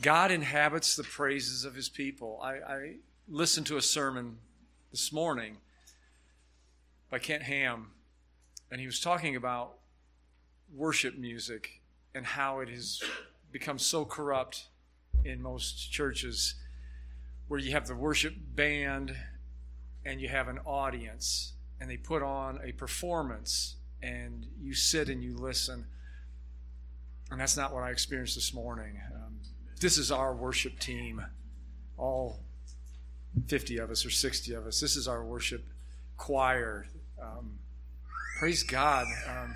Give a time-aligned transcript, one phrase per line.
[0.00, 2.40] God inhabits the praises of his people.
[2.42, 2.94] I, I
[3.28, 4.38] listened to a sermon
[4.90, 5.56] this morning
[7.10, 7.92] by Ken Ham,
[8.70, 9.78] and he was talking about
[10.74, 11.80] worship music
[12.14, 13.02] and how it has
[13.52, 14.66] become so corrupt
[15.24, 16.54] in most churches
[17.48, 19.16] where you have the worship band
[20.04, 25.22] and you have an audience and they put on a performance and you sit and
[25.22, 25.86] you listen.
[27.30, 29.00] And that's not what I experienced this morning.
[29.14, 29.25] Um,
[29.86, 31.24] this is our worship team,
[31.96, 32.40] all
[33.46, 34.80] 50 of us or 60 of us.
[34.80, 35.64] This is our worship
[36.16, 36.88] choir.
[37.22, 37.60] Um,
[38.40, 39.06] praise God.
[39.28, 39.54] Um,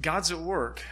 [0.00, 0.82] God's at work.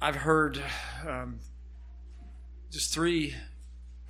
[0.00, 0.62] I've heard
[1.06, 1.40] um,
[2.70, 3.34] just three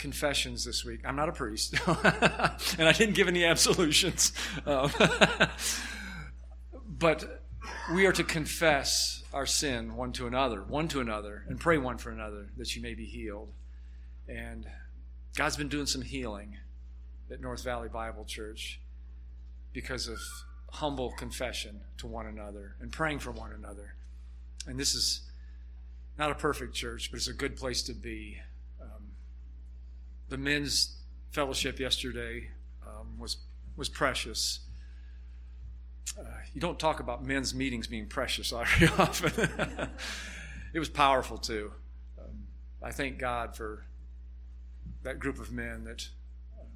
[0.03, 1.01] confessions this week.
[1.05, 4.33] I'm not a priest, and I didn't give any absolutions.
[4.67, 4.91] Um,
[6.89, 7.45] but
[7.95, 11.99] we are to confess our sin one to another, one to another, and pray one
[11.99, 13.53] for another that you may be healed.
[14.27, 14.67] And
[15.37, 16.59] God's been doing some healing
[17.31, 18.81] at North Valley Bible Church
[19.73, 20.19] because of
[20.73, 23.95] humble confession to one another and praying for one another.
[24.67, 25.21] And this is
[26.19, 28.39] not a perfect church, but it's a good place to be.
[30.33, 30.97] The men's
[31.31, 32.49] fellowship yesterday
[32.87, 33.37] um, was
[33.77, 34.61] was precious.
[36.19, 36.23] Uh,
[36.55, 39.91] you don't talk about men's meetings being precious very often.
[40.73, 41.71] it was powerful too.
[42.19, 42.47] Um,
[42.83, 43.85] I thank God for
[45.03, 46.09] that group of men that
[46.59, 46.67] um,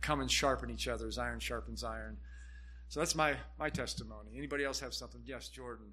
[0.00, 2.16] come and sharpen each other as iron sharpens iron.
[2.88, 4.30] So that's my my testimony.
[4.34, 5.20] Anybody else have something?
[5.26, 5.92] Yes, Jordan.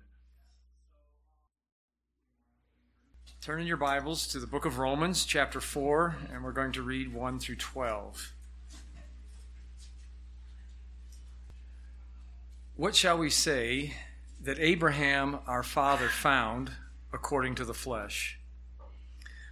[3.42, 6.84] Turn in your Bibles to the book of Romans, chapter 4, and we're going to
[6.84, 8.34] read 1 through 12.
[12.76, 13.96] What shall we say
[14.44, 16.74] that Abraham our father found
[17.12, 18.38] according to the flesh?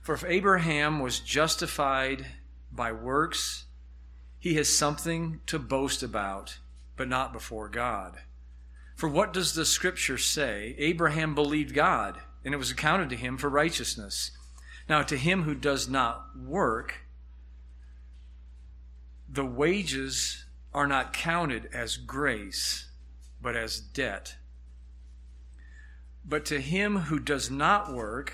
[0.04, 2.28] For if Abraham was justified
[2.72, 3.66] by works,
[4.38, 6.60] he has something to boast about,
[6.96, 8.20] but not before God.
[8.96, 10.76] For what does the scripture say?
[10.78, 14.32] Abraham believed God and it was accounted to him for righteousness.
[14.88, 17.06] Now, to him who does not work,
[19.28, 22.90] the wages are not counted as grace,
[23.42, 24.36] but as debt.
[26.26, 28.34] But to him who does not work,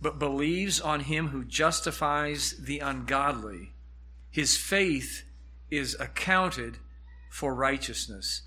[0.00, 3.72] but believes on him who justifies the ungodly,
[4.30, 5.24] his faith
[5.70, 6.78] is accounted
[7.30, 8.42] for righteousness.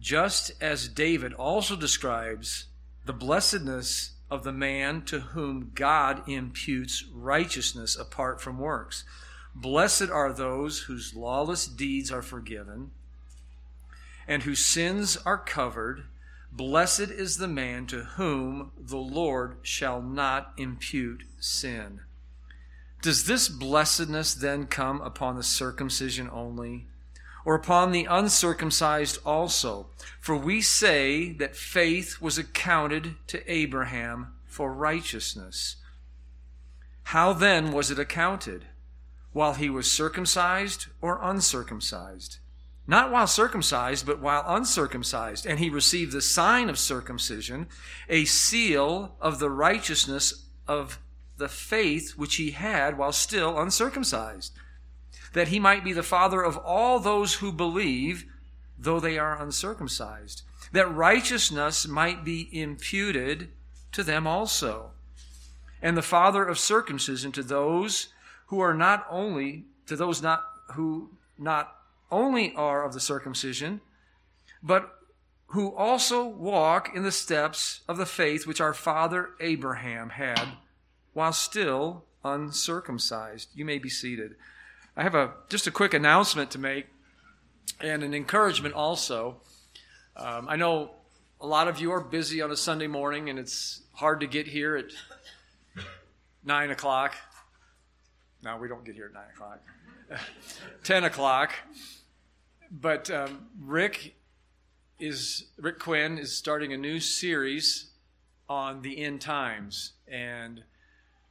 [0.00, 2.66] Just as David also describes
[3.08, 9.02] the blessedness of the man to whom God imputes righteousness apart from works.
[9.54, 12.90] Blessed are those whose lawless deeds are forgiven
[14.28, 16.04] and whose sins are covered.
[16.52, 22.00] Blessed is the man to whom the Lord shall not impute sin.
[23.00, 26.88] Does this blessedness then come upon the circumcision only?
[27.48, 29.86] Or upon the uncircumcised also.
[30.20, 35.76] For we say that faith was accounted to Abraham for righteousness.
[37.04, 38.66] How then was it accounted?
[39.32, 42.36] While he was circumcised or uncircumcised?
[42.86, 45.46] Not while circumcised, but while uncircumcised.
[45.46, 47.68] And he received the sign of circumcision,
[48.10, 50.98] a seal of the righteousness of
[51.38, 54.52] the faith which he had while still uncircumcised
[55.32, 58.24] that he might be the father of all those who believe,
[58.78, 63.48] though they are uncircumcised, that righteousness might be imputed
[63.92, 64.90] to them also,
[65.80, 68.08] and the father of circumcision to those
[68.46, 70.44] who are not only to those not
[70.74, 71.74] who not
[72.10, 73.80] only are of the circumcision,
[74.62, 74.98] but
[75.48, 80.48] who also walk in the steps of the faith which our father Abraham had
[81.14, 83.48] while still uncircumcised.
[83.54, 84.36] You may be seated.
[84.98, 86.86] I have a just a quick announcement to make
[87.80, 89.36] and an encouragement also.
[90.16, 90.90] Um, I know
[91.40, 94.48] a lot of you are busy on a Sunday morning and it's hard to get
[94.48, 94.86] here at
[96.44, 97.14] 9 o'clock.
[98.42, 99.60] No, we don't get here at 9 o'clock.
[100.82, 101.52] 10 o'clock.
[102.68, 104.16] But um, Rick
[104.98, 107.92] is Rick Quinn is starting a new series
[108.48, 110.64] on the end times and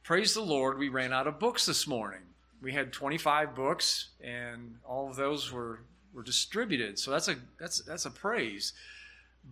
[0.04, 2.27] praise the Lord we ran out of books this morning
[2.60, 5.80] we had 25 books, and all of those were
[6.12, 6.98] were distributed.
[6.98, 8.72] So that's a that's that's a praise.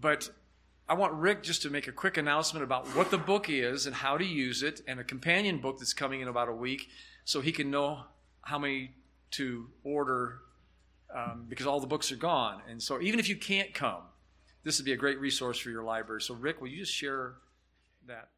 [0.00, 0.30] But
[0.88, 3.94] I want Rick just to make a quick announcement about what the book is and
[3.94, 6.88] how to use it, and a companion book that's coming in about a week,
[7.24, 8.04] so he can know
[8.42, 8.92] how many
[9.32, 10.38] to order
[11.14, 12.60] um, because all the books are gone.
[12.68, 14.02] And so, even if you can't come,
[14.64, 16.22] this would be a great resource for your library.
[16.22, 17.34] So, Rick, will you just share
[18.06, 18.28] that?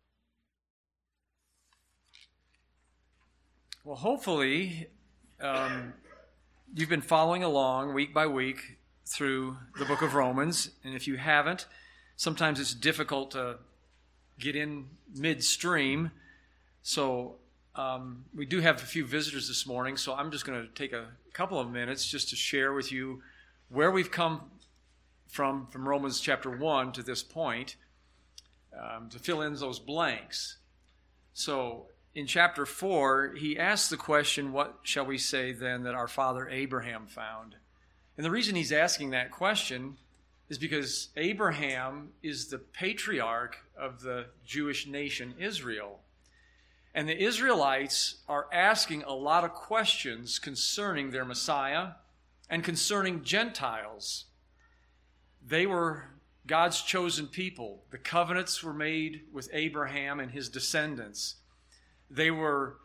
[3.89, 4.89] Well, hopefully,
[5.41, 5.95] um,
[6.75, 8.77] you've been following along week by week
[9.07, 10.73] through the book of Romans.
[10.85, 11.65] And if you haven't,
[12.15, 13.57] sometimes it's difficult to
[14.39, 16.11] get in midstream.
[16.83, 17.37] So,
[17.77, 20.93] um, we do have a few visitors this morning, so I'm just going to take
[20.93, 23.23] a couple of minutes just to share with you
[23.71, 24.51] where we've come
[25.29, 27.77] from from Romans chapter 1 to this point
[28.79, 30.59] um, to fill in those blanks.
[31.33, 36.09] So, in chapter 4, he asks the question, What shall we say then that our
[36.09, 37.57] father Abraham found?
[38.17, 39.97] And the reason he's asking that question
[40.49, 46.01] is because Abraham is the patriarch of the Jewish nation Israel.
[46.95, 51.91] And the Israelites are asking a lot of questions concerning their Messiah
[52.49, 54.25] and concerning Gentiles.
[55.47, 56.05] They were
[56.47, 57.85] God's chosen people.
[57.91, 61.37] The covenants were made with Abraham and his descendants.
[62.11, 62.77] They were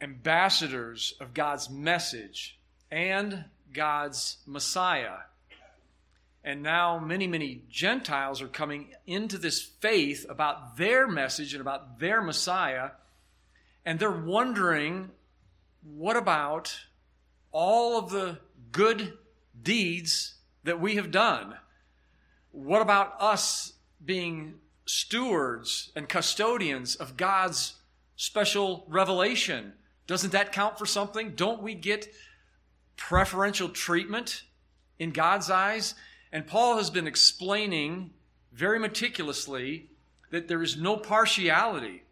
[0.00, 2.58] ambassadors of God's message
[2.90, 5.18] and God's Messiah.
[6.44, 12.00] And now many, many Gentiles are coming into this faith about their message and about
[12.00, 12.90] their Messiah.
[13.84, 15.10] And they're wondering
[15.82, 16.76] what about
[17.52, 18.38] all of the
[18.72, 19.18] good
[19.60, 20.34] deeds
[20.64, 21.54] that we have done?
[22.50, 23.72] What about us
[24.04, 24.54] being
[24.92, 27.76] stewards and custodians of God's
[28.14, 29.72] special revelation?
[30.06, 31.32] Doesn't that count for something?
[31.34, 32.12] Don't we get
[32.96, 34.42] preferential treatment
[34.98, 35.94] in God's eyes?
[36.30, 38.10] And Paul has been explaining
[38.52, 39.88] very meticulously
[40.30, 42.02] that there is no partiality,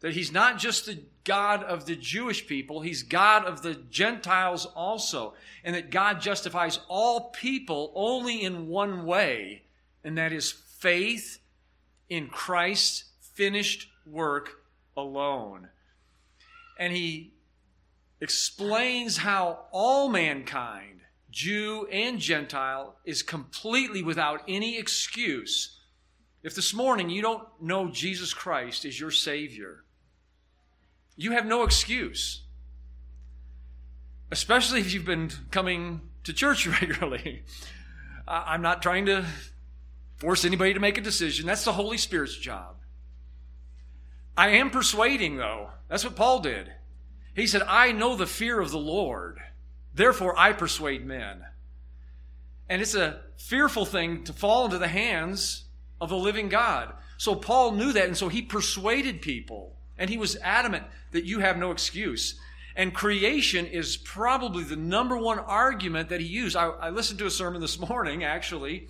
[0.00, 4.64] that he's not just the God of the Jewish people, he's God of the Gentiles
[4.64, 5.34] also,
[5.64, 9.64] and that God justifies all people only in one way,
[10.02, 11.40] and that is faith
[12.08, 13.04] in Christ's
[13.34, 14.62] finished work
[14.96, 15.68] alone.
[16.78, 17.32] And he
[18.20, 20.96] explains how all mankind
[21.36, 25.78] Jew and Gentile, is completely without any excuse.
[26.42, 29.84] If this morning you don't know Jesus Christ as your Savior,
[31.14, 32.40] you have no excuse.
[34.30, 37.42] Especially if you've been coming to church regularly.
[38.26, 39.26] I'm not trying to
[40.16, 41.46] force anybody to make a decision.
[41.46, 42.76] That's the Holy Spirit's job.
[44.36, 45.70] I am persuading, though.
[45.88, 46.72] That's what Paul did.
[47.34, 49.38] He said, I know the fear of the Lord.
[49.94, 51.44] Therefore, I persuade men.
[52.68, 55.64] And it's a fearful thing to fall into the hands
[56.00, 56.92] of the living God.
[57.18, 59.76] So Paul knew that, and so he persuaded people.
[59.98, 62.38] And he was adamant that you have no excuse.
[62.74, 66.56] And creation is probably the number one argument that he used.
[66.56, 68.88] I, I listened to a sermon this morning, actually,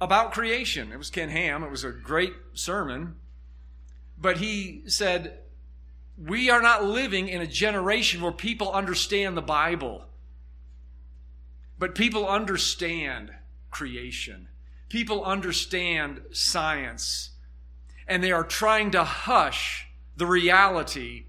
[0.00, 0.92] about creation.
[0.92, 1.62] It was Ken Ham.
[1.62, 3.16] It was a great sermon.
[4.18, 5.38] But he said,
[6.18, 10.04] we are not living in a generation where people understand the Bible,
[11.78, 13.30] but people understand
[13.70, 14.48] creation.
[14.88, 17.30] People understand science.
[18.08, 21.24] And they are trying to hush the reality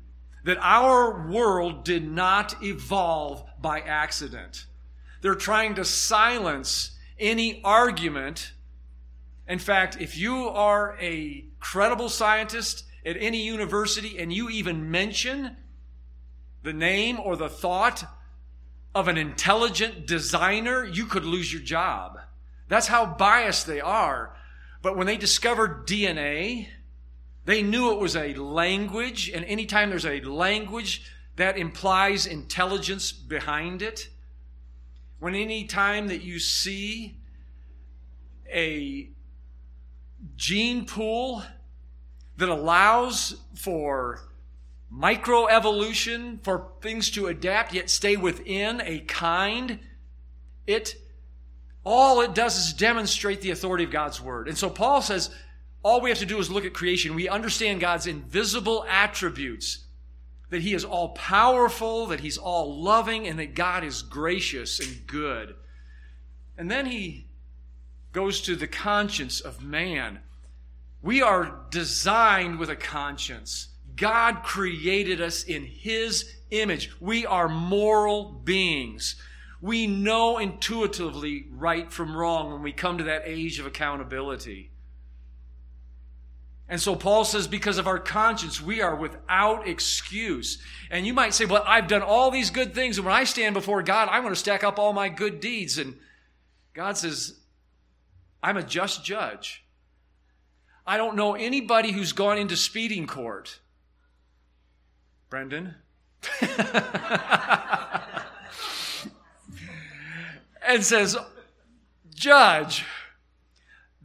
[0.46, 4.66] that our world did not evolve by accident.
[5.22, 8.54] They're trying to silence any argument.
[9.48, 15.56] In fact, if you are a credible scientist at any university and you even mention
[16.64, 18.04] the name or the thought
[18.94, 22.20] of an intelligent designer, you could lose your job.
[22.68, 24.36] That's how biased they are.
[24.82, 26.68] But when they discovered DNA,
[27.46, 33.82] they knew it was a language, and anytime there's a language, that implies intelligence behind
[33.82, 34.10] it.
[35.20, 37.18] When any time that you see
[38.52, 39.10] a
[40.36, 41.44] gene pool
[42.38, 44.22] that allows for
[44.94, 49.80] microevolution, for things to adapt yet stay within a kind,
[50.66, 50.96] it
[51.84, 54.50] all it does is demonstrate the authority of God's word.
[54.50, 55.30] And so Paul says
[55.84, 57.16] all we have to do is look at creation.
[57.16, 59.86] We understand God's invisible attributes.
[60.50, 65.06] That he is all powerful, that he's all loving, and that God is gracious and
[65.06, 65.56] good.
[66.58, 67.27] And then he
[68.18, 70.18] goes to the conscience of man.
[71.04, 73.68] We are designed with a conscience.
[73.96, 76.90] God created us in His image.
[77.00, 79.18] We are moral beings.
[79.62, 84.72] We know intuitively right from wrong when we come to that age of accountability.
[86.68, 90.58] And so Paul says, because of our conscience, we are without excuse.
[90.90, 93.54] And you might say, well, I've done all these good things, and when I stand
[93.54, 95.78] before God, I want to stack up all my good deeds.
[95.78, 96.00] And
[96.74, 97.36] God says,
[98.48, 99.66] I'm a just judge.
[100.86, 103.60] I don't know anybody who's gone into speeding court.
[105.30, 105.76] Brendan?
[110.66, 111.18] and says,
[112.16, 112.86] Judge,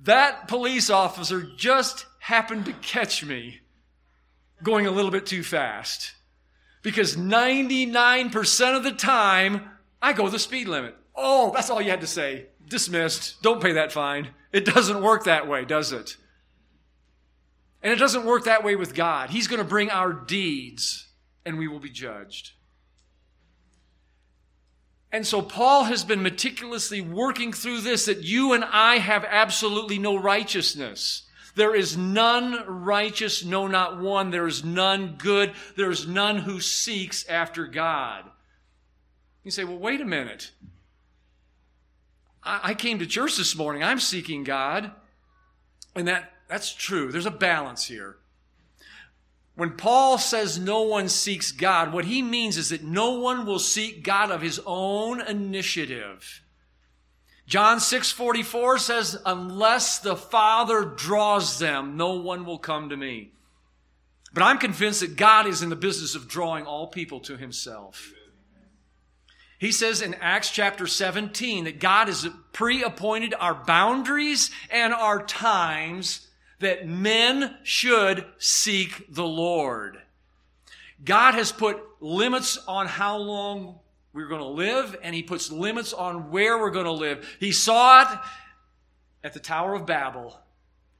[0.02, 3.60] that police officer just happened to catch me
[4.60, 6.14] going a little bit too fast.
[6.82, 9.70] Because 99% of the time,
[10.02, 10.96] I go the speed limit.
[11.14, 12.46] Oh, that's all you had to say.
[12.68, 13.42] Dismissed.
[13.42, 14.28] Don't pay that fine.
[14.52, 16.16] It doesn't work that way, does it?
[17.82, 19.30] And it doesn't work that way with God.
[19.30, 21.08] He's going to bring our deeds
[21.44, 22.52] and we will be judged.
[25.10, 29.98] And so Paul has been meticulously working through this that you and I have absolutely
[29.98, 31.24] no righteousness.
[31.54, 34.30] There is none righteous, no, not one.
[34.30, 35.52] There is none good.
[35.76, 38.24] There is none who seeks after God.
[39.44, 40.52] You say, well, wait a minute.
[42.44, 43.84] I, came to church this morning.
[43.84, 44.90] I'm seeking God.
[45.94, 47.12] And that, that's true.
[47.12, 48.16] There's a balance here.
[49.54, 53.58] When Paul says no one seeks God, what he means is that no one will
[53.58, 56.42] seek God of his own initiative.
[57.46, 63.32] John 6:44 says unless the Father draws them no one will come to me.
[64.32, 68.12] But I'm convinced that God is in the business of drawing all people to himself.
[69.62, 76.26] He says in Acts chapter 17 that God has pre-appointed our boundaries and our times
[76.58, 79.98] that men should seek the Lord.
[81.04, 83.78] God has put limits on how long
[84.12, 87.24] we're going to live, and He puts limits on where we're going to live.
[87.38, 88.18] He saw it
[89.22, 90.40] at the Tower of Babel,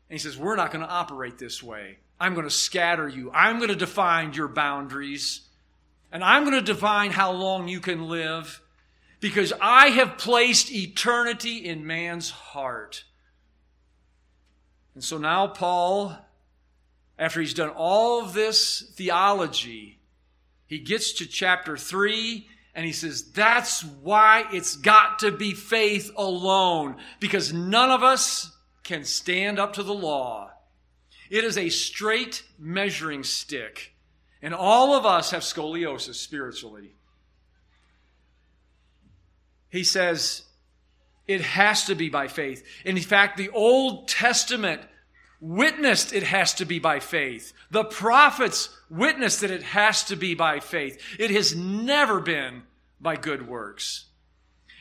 [0.09, 1.99] and He says, We're not going to operate this way.
[2.21, 3.33] I'm going to scatter you.
[3.35, 5.49] I'm going to define your boundaries,
[6.13, 8.61] and I'm going to define how long you can live
[9.21, 13.05] because I have placed eternity in man's heart.
[14.95, 16.17] And so now, Paul,
[17.19, 20.01] after he's done all of this theology,
[20.67, 26.11] he gets to chapter 3 and he says, That's why it's got to be faith
[26.17, 30.51] alone, because none of us can stand up to the law.
[31.31, 33.92] It is a straight measuring stick,
[34.43, 36.95] and all of us have scoliosis spiritually.
[39.71, 40.43] He says,
[41.27, 42.65] it has to be by faith.
[42.85, 44.83] In fact, the Old Testament
[45.41, 47.53] witnessed it has to be by faith.
[47.71, 51.01] The prophets witnessed that it has to be by faith.
[51.19, 52.65] It has never been
[53.01, 54.07] by good works.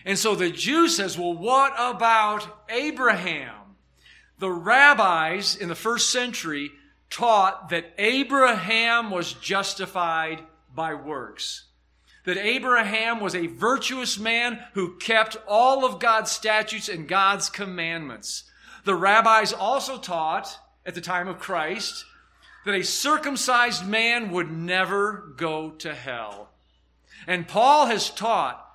[0.04, 3.56] And so the Jew says, well, what about Abraham?
[4.40, 6.72] The rabbis in the first century
[7.12, 10.40] taught that Abraham was justified
[10.74, 11.66] by works
[12.24, 18.44] that Abraham was a virtuous man who kept all of God's statutes and God's commandments.
[18.86, 22.06] The rabbis also taught at the time of Christ
[22.66, 26.50] that a circumcised man would never go to hell.
[27.26, 28.68] And Paul has taught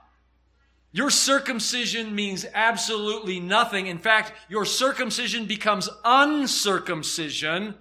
[0.93, 3.87] your circumcision means absolutely nothing.
[3.87, 7.75] In fact, your circumcision becomes uncircumcision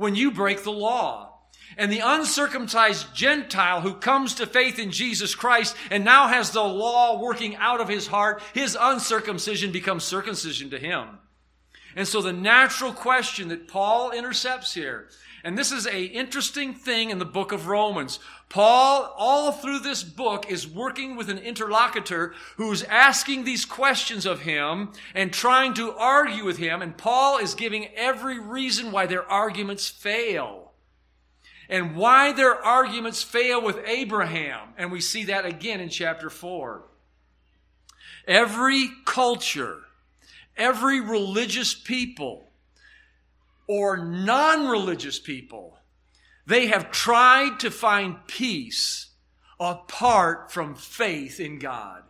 [0.00, 1.26] when you break the law.
[1.76, 6.62] And the uncircumcised Gentile who comes to faith in Jesus Christ and now has the
[6.62, 11.19] law working out of his heart, his uncircumcision becomes circumcision to him.
[11.96, 15.08] And so the natural question that Paul intercepts here,
[15.42, 18.18] and this is a interesting thing in the book of Romans.
[18.48, 24.40] Paul, all through this book, is working with an interlocutor who's asking these questions of
[24.40, 29.28] him and trying to argue with him, and Paul is giving every reason why their
[29.30, 30.70] arguments fail
[31.70, 34.70] and why their arguments fail with Abraham.
[34.76, 36.82] And we see that again in chapter 4.
[38.26, 39.78] Every culture,
[40.60, 42.52] every religious people,
[43.66, 45.78] or non religious people,
[46.46, 49.10] they have tried to find peace
[49.58, 52.02] apart from faith in God.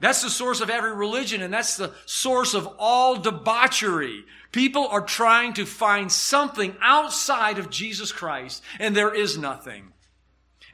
[0.00, 4.24] That's the source of every religion, and that's the source of all debauchery.
[4.50, 9.92] People are trying to find something outside of Jesus Christ, and there is nothing.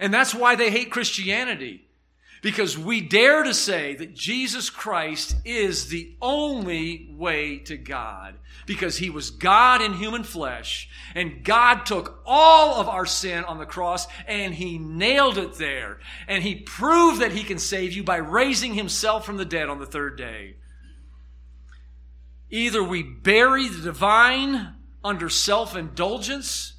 [0.01, 1.88] And that's why they hate Christianity.
[2.43, 8.35] Because we dare to say that Jesus Christ is the only way to God.
[8.67, 10.89] Because he was God in human flesh.
[11.15, 15.99] And God took all of our sin on the cross and he nailed it there.
[16.29, 19.81] And he proved that he can save you by raising himself from the dead on
[19.81, 20.57] the third day.
[22.51, 26.75] Either we bury the divine under self indulgence,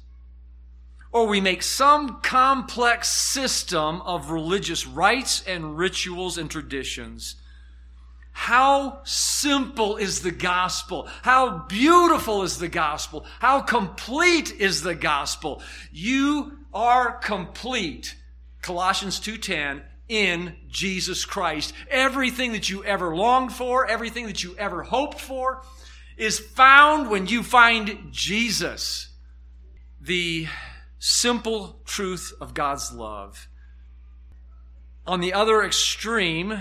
[1.12, 7.36] or we make some complex system of religious rites and rituals and traditions.
[8.32, 11.08] How simple is the gospel?
[11.22, 13.26] How beautiful is the gospel?
[13.40, 15.62] How complete is the gospel?
[15.92, 18.14] You are complete.
[18.62, 21.72] Colossians 2:10 in Jesus Christ.
[21.90, 25.62] Everything that you ever longed for, everything that you ever hoped for
[26.16, 29.08] is found when you find Jesus.
[30.00, 30.48] The
[31.00, 33.48] simple truth of God's love.
[35.06, 36.60] On the other extreme,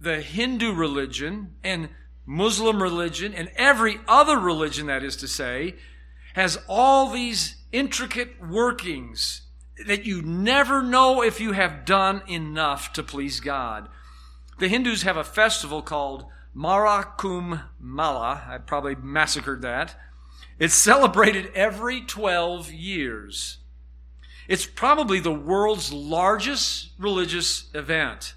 [0.00, 1.90] the Hindu religion and
[2.24, 5.74] Muslim religion and every other religion, that is to say,
[6.34, 9.42] has all these intricate workings
[9.86, 13.88] that you never know if you have done enough to please God.
[14.58, 18.44] The Hindus have a festival called Maha Kumbh Mela.
[18.48, 19.96] I probably massacred that.
[20.58, 23.58] It's celebrated every 12 years.
[24.48, 28.34] It's probably the world's largest religious event.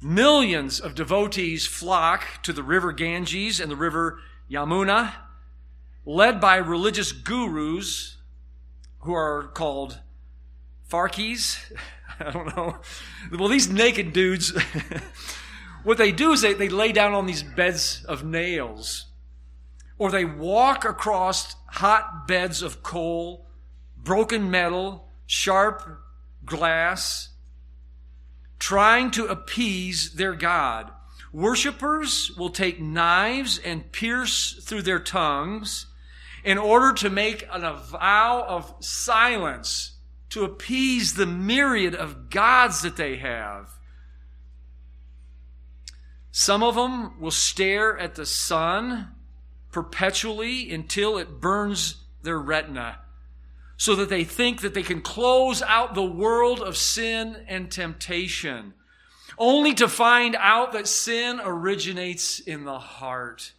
[0.00, 4.20] Millions of devotees flock to the river Ganges and the river
[4.50, 5.12] Yamuna,
[6.06, 8.16] led by religious gurus
[9.00, 9.98] who are called
[10.88, 11.58] Farkis.
[12.20, 12.78] I don't know.
[13.38, 14.50] Well, these naked dudes,
[15.84, 19.09] what they do is they, they lay down on these beds of nails
[20.00, 23.46] or they walk across hot beds of coal,
[23.98, 26.00] broken metal, sharp
[26.42, 27.28] glass,
[28.58, 30.90] trying to appease their God.
[31.34, 35.84] Worshippers will take knives and pierce through their tongues
[36.44, 39.98] in order to make a vow of silence
[40.30, 43.68] to appease the myriad of gods that they have.
[46.32, 49.16] Some of them will stare at the sun
[49.70, 52.98] perpetually until it burns their retina
[53.76, 58.74] so that they think that they can close out the world of sin and temptation,
[59.38, 63.54] only to find out that sin originates in the heart.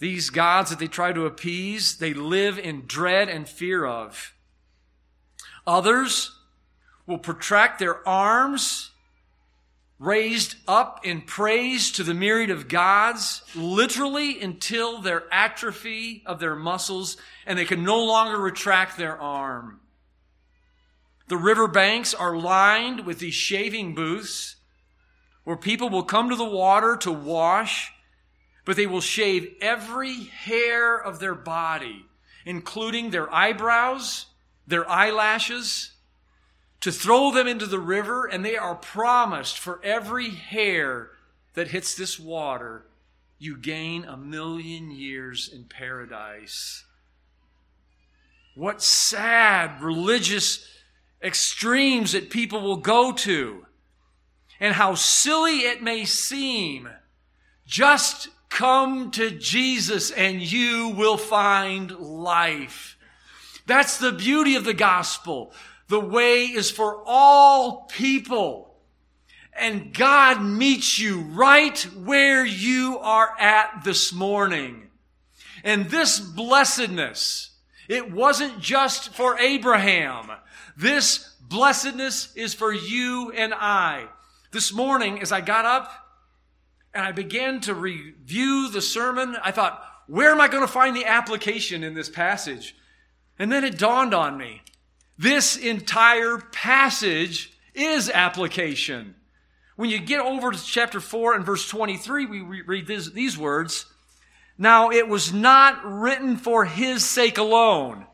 [0.00, 4.34] These gods that they try to appease, they live in dread and fear of.
[5.68, 6.36] Others
[7.06, 8.89] will protract their arms
[10.00, 16.56] raised up in praise to the myriad of gods, literally until their atrophy of their
[16.56, 19.78] muscles and they can no longer retract their arm.
[21.28, 24.56] The riverbanks are lined with these shaving booths
[25.44, 27.92] where people will come to the water to wash,
[28.64, 32.06] but they will shave every hair of their body,
[32.46, 34.26] including their eyebrows,
[34.66, 35.92] their eyelashes,
[36.80, 41.10] to throw them into the river, and they are promised for every hair
[41.54, 42.86] that hits this water,
[43.38, 46.84] you gain a million years in paradise.
[48.54, 50.66] What sad religious
[51.22, 53.66] extremes that people will go to.
[54.58, 56.88] And how silly it may seem.
[57.66, 62.96] Just come to Jesus and you will find life.
[63.66, 65.52] That's the beauty of the gospel.
[65.90, 68.76] The way is for all people.
[69.52, 74.88] And God meets you right where you are at this morning.
[75.64, 77.50] And this blessedness,
[77.88, 80.30] it wasn't just for Abraham.
[80.76, 84.06] This blessedness is for you and I.
[84.52, 85.92] This morning, as I got up
[86.94, 90.94] and I began to review the sermon, I thought, where am I going to find
[90.94, 92.76] the application in this passage?
[93.40, 94.62] And then it dawned on me.
[95.20, 99.16] This entire passage is application.
[99.76, 103.84] When you get over to chapter 4 and verse 23, we read this, these words
[104.56, 108.06] Now it was not written for his sake alone.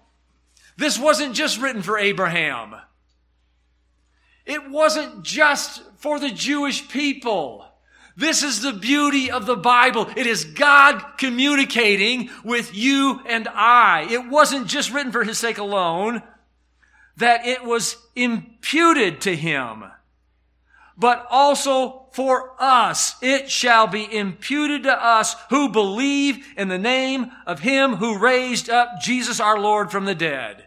[0.76, 2.74] This wasn't just written for Abraham.
[4.44, 7.64] It wasn't just for the Jewish people.
[8.16, 10.08] This is the beauty of the Bible.
[10.16, 14.08] It is God communicating with you and I.
[14.10, 16.20] It wasn't just written for his sake alone
[17.16, 19.84] that it was imputed to him,
[20.96, 23.16] but also for us.
[23.22, 28.70] It shall be imputed to us who believe in the name of him who raised
[28.70, 30.66] up Jesus our Lord from the dead.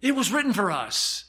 [0.00, 1.24] It was written for us.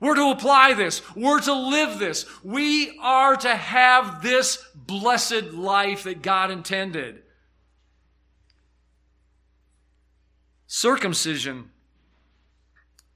[0.00, 1.00] We're to apply this.
[1.14, 2.26] We're to live this.
[2.42, 7.22] We are to have this blessed life that God intended.
[10.66, 11.70] Circumcision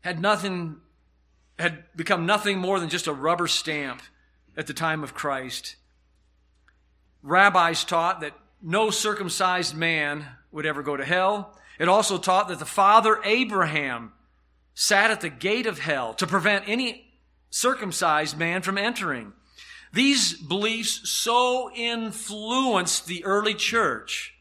[0.07, 0.77] had nothing
[1.59, 4.01] had become nothing more than just a rubber stamp
[4.57, 5.75] at the time of Christ.
[7.25, 11.59] Rabbis taught that no circumcised man would ever go to hell.
[11.81, 14.13] It also taught that the father Abraham
[14.75, 17.11] sat at the gate of hell to prevent any
[17.51, 19.33] circumcised man from entering.
[19.93, 24.35] These beliefs so influenced the early church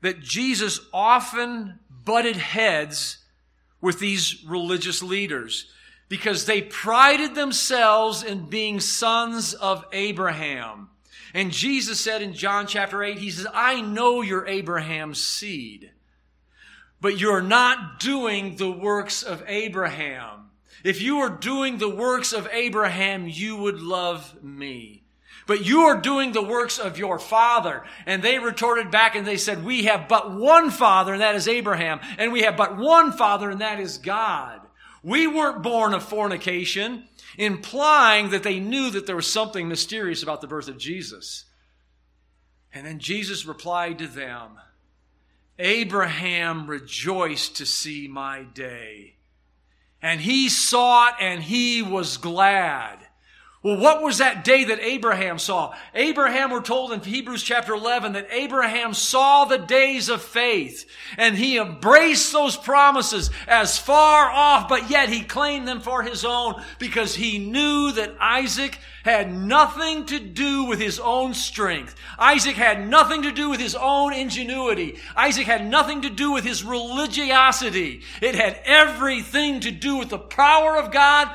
[0.00, 3.18] that Jesus often butted heads
[3.80, 5.72] with these religious leaders
[6.08, 10.90] because they prided themselves in being sons of Abraham.
[11.32, 15.92] And Jesus said in John chapter 8, He says, I know you're Abraham's seed,
[17.00, 20.50] but you're not doing the works of Abraham.
[20.82, 24.99] If you were doing the works of Abraham, you would love me.
[25.50, 27.82] But you are doing the works of your father.
[28.06, 31.48] And they retorted back and they said, We have but one father, and that is
[31.48, 31.98] Abraham.
[32.18, 34.60] And we have but one father, and that is God.
[35.02, 40.40] We weren't born of fornication, implying that they knew that there was something mysterious about
[40.40, 41.46] the birth of Jesus.
[42.72, 44.50] And then Jesus replied to them,
[45.58, 49.16] Abraham rejoiced to see my day.
[50.00, 53.00] And he saw it and he was glad.
[53.62, 55.74] Well, what was that day that Abraham saw?
[55.94, 61.36] Abraham, we're told in Hebrews chapter 11 that Abraham saw the days of faith and
[61.36, 66.54] he embraced those promises as far off, but yet he claimed them for his own
[66.78, 71.94] because he knew that Isaac had nothing to do with his own strength.
[72.18, 74.98] Isaac had nothing to do with his own ingenuity.
[75.14, 78.00] Isaac had nothing to do with his religiosity.
[78.22, 81.30] It had everything to do with the power of God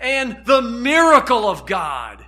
[0.00, 2.25] and the miracle of God.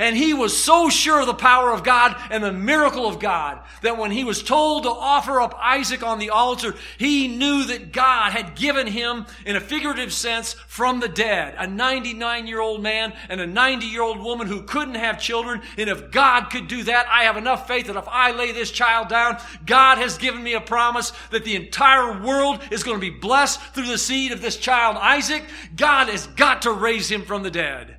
[0.00, 3.60] And he was so sure of the power of God and the miracle of God
[3.82, 7.92] that when he was told to offer up Isaac on the altar, he knew that
[7.92, 11.54] God had given him, in a figurative sense, from the dead.
[11.58, 15.60] A 99 year old man and a 90 year old woman who couldn't have children.
[15.76, 18.70] And if God could do that, I have enough faith that if I lay this
[18.70, 19.36] child down,
[19.66, 23.60] God has given me a promise that the entire world is going to be blessed
[23.74, 25.44] through the seed of this child, Isaac.
[25.76, 27.98] God has got to raise him from the dead.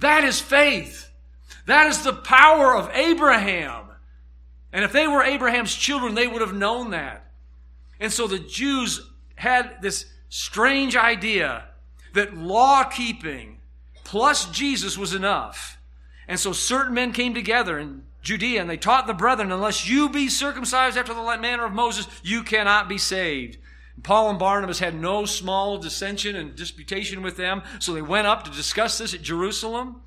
[0.00, 1.03] That is faith.
[1.66, 3.86] That is the power of Abraham.
[4.72, 7.30] And if they were Abraham's children, they would have known that.
[8.00, 9.00] And so the Jews
[9.36, 11.64] had this strange idea
[12.12, 13.58] that law keeping
[14.04, 15.78] plus Jesus was enough.
[16.28, 20.08] And so certain men came together in Judea and they taught the brethren, unless you
[20.08, 23.58] be circumcised after the manner of Moses, you cannot be saved.
[24.02, 28.44] Paul and Barnabas had no small dissension and disputation with them, so they went up
[28.44, 30.00] to discuss this at Jerusalem.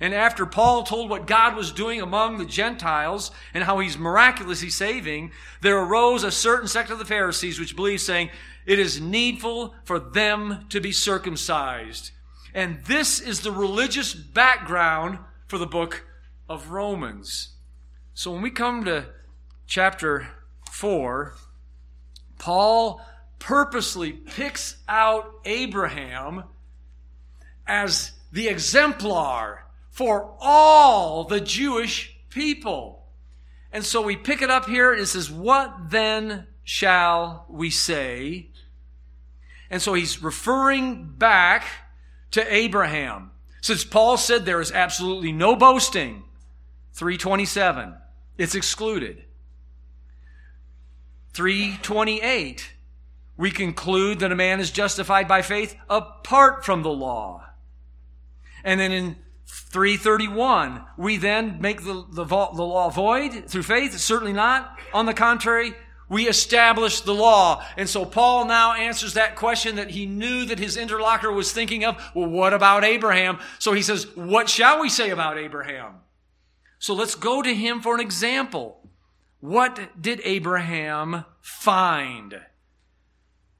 [0.00, 4.68] And after Paul told what God was doing among the Gentiles and how he's miraculously
[4.68, 5.32] saving,
[5.62, 8.30] there arose a certain sect of the Pharisees which believed, saying,
[8.66, 12.10] It is needful for them to be circumcised.
[12.52, 16.06] And this is the religious background for the book
[16.48, 17.50] of Romans.
[18.12, 19.06] So when we come to
[19.66, 20.28] chapter
[20.70, 21.34] 4,
[22.38, 23.00] Paul
[23.38, 26.44] purposely picks out Abraham
[27.66, 29.65] as the exemplar
[29.96, 33.06] for all the Jewish people.
[33.72, 38.50] And so we pick it up here and it says, What then shall we say?
[39.70, 41.64] And so he's referring back
[42.32, 43.30] to Abraham.
[43.62, 46.24] Since Paul said there is absolutely no boasting,
[46.92, 47.94] 327,
[48.36, 49.24] it's excluded.
[51.32, 52.70] 328,
[53.38, 57.46] we conclude that a man is justified by faith apart from the law.
[58.62, 63.96] And then in 331, we then make the, the, the law void through faith?
[63.98, 64.78] Certainly not.
[64.92, 65.74] On the contrary,
[66.08, 67.64] we establish the law.
[67.76, 71.84] And so Paul now answers that question that he knew that his interlocutor was thinking
[71.84, 72.02] of.
[72.14, 73.38] Well, what about Abraham?
[73.58, 76.00] So he says, what shall we say about Abraham?
[76.78, 78.88] So let's go to him for an example.
[79.40, 82.40] What did Abraham find?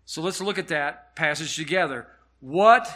[0.04, 2.06] So let's look at that passage together.
[2.40, 2.88] What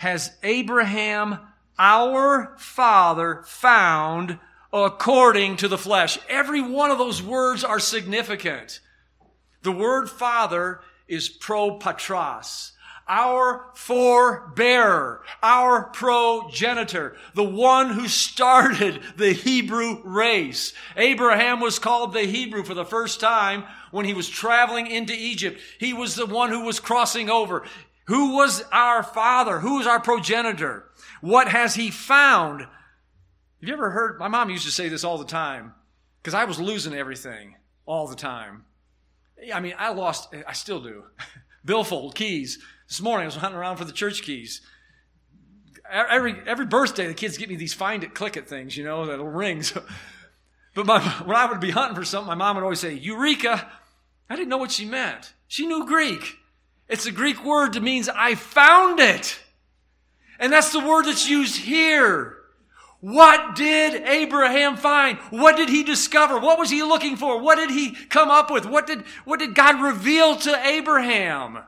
[0.00, 1.38] has Abraham
[1.78, 4.38] our Father found
[4.72, 6.18] according to the flesh.
[6.28, 8.80] Every one of those words are significant.
[9.62, 12.72] The word Father is pro patros,
[13.08, 20.74] our forebearer, our progenitor, the one who started the Hebrew race.
[20.96, 25.60] Abraham was called the Hebrew for the first time when he was traveling into Egypt.
[25.78, 27.64] He was the one who was crossing over.
[28.06, 29.60] Who was our father?
[29.60, 30.87] Who was our progenitor?
[31.20, 32.60] What has he found?
[32.60, 32.68] Have
[33.60, 34.18] you ever heard?
[34.18, 35.74] My mom used to say this all the time
[36.22, 38.64] because I was losing everything all the time.
[39.52, 41.04] I mean, I lost, I still do.
[41.64, 42.58] Billfold keys.
[42.88, 44.62] This morning I was hunting around for the church keys.
[45.90, 49.06] Every, every birthday, the kids get me these find it, click it things, you know,
[49.06, 49.62] that'll ring.
[49.62, 49.82] So
[50.78, 53.68] But my, when I would be hunting for something, my mom would always say, Eureka.
[54.30, 55.32] I didn't know what she meant.
[55.48, 56.36] She knew Greek.
[56.88, 59.40] It's a Greek word that means I found it.
[60.38, 62.36] And that's the word that's used here.
[63.00, 65.18] What did Abraham find?
[65.30, 66.38] What did he discover?
[66.38, 67.40] What was he looking for?
[67.40, 68.66] What did he come up with?
[68.66, 71.58] What did, what did God reveal to Abraham?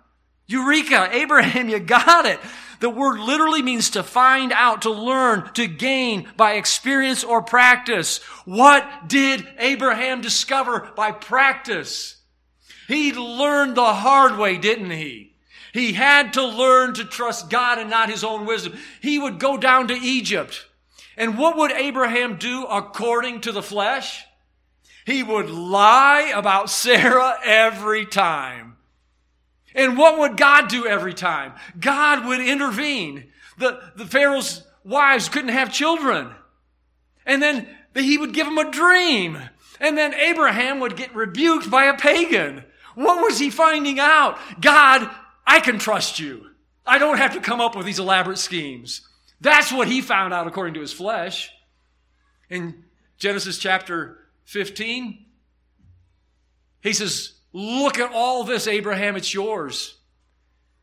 [0.49, 2.41] Eureka, Abraham, you got it.
[2.81, 8.19] The word literally means to find out, to learn, to gain by experience or practice.
[8.47, 12.17] What did Abraham discover by practice?
[12.89, 15.30] He learned the hard way, didn't he?
[15.73, 18.79] He had to learn to trust God and not his own wisdom.
[19.01, 20.67] He would go down to Egypt.
[21.17, 24.25] And what would Abraham do according to the flesh?
[25.05, 28.77] He would lie about Sarah every time.
[29.75, 31.53] And what would God do every time?
[31.79, 33.31] God would intervene.
[33.59, 36.31] The, the Pharaoh's wives couldn't have children.
[37.25, 39.39] And then he would give them a dream.
[39.79, 42.65] And then Abraham would get rebuked by a pagan.
[42.95, 44.39] What was he finding out?
[44.61, 45.09] God,
[45.51, 46.47] I can trust you.
[46.87, 49.01] I don't have to come up with these elaborate schemes.
[49.41, 51.51] That's what he found out according to his flesh.
[52.49, 52.85] In
[53.19, 55.27] Genesis chapter 15,
[56.83, 59.97] he says, Look at all this, Abraham, it's yours.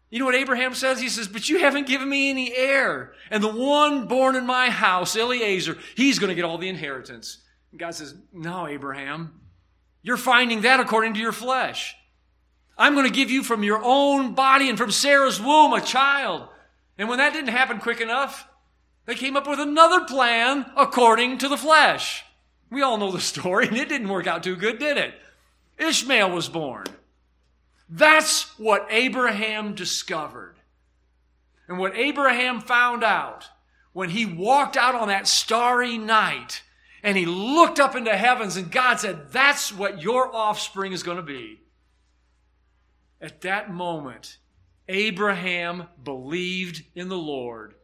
[0.10, 1.00] You know what Abraham says?
[1.00, 3.14] He says, But you haven't given me any heir.
[3.32, 7.42] And the one born in my house, Eliezer, he's going to get all the inheritance.
[7.72, 9.40] And God says, No, Abraham,
[10.02, 11.96] you're finding that according to your flesh.
[12.78, 16.48] I'm going to give you from your own body and from Sarah's womb a child.
[16.98, 18.48] And when that didn't happen quick enough,
[19.06, 22.24] they came up with another plan according to the flesh.
[22.70, 25.16] We all know the story, and it didn't work out too good, did it?
[25.78, 26.86] Ishmael was born.
[27.90, 30.56] That's what Abraham discovered.
[31.68, 33.48] And what Abraham found out
[33.94, 36.62] when he walked out on that starry night
[37.04, 41.18] and he looked up into heavens and God said, That's what your offspring is going
[41.18, 41.62] to be.
[43.22, 44.38] At that moment,
[44.88, 47.76] Abraham believed in the Lord,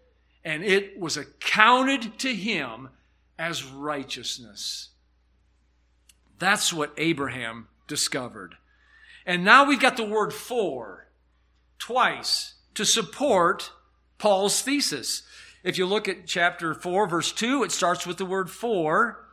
[0.44, 2.90] and it was accounted to him
[3.38, 4.90] as righteousness.
[6.40, 8.56] That's what Abraham discovered.
[9.26, 11.08] And now we've got the word for
[11.80, 13.72] twice to support
[14.18, 15.24] Paul's thesis.
[15.64, 19.26] If you look at chapter 4, verse 2, it starts with the word for.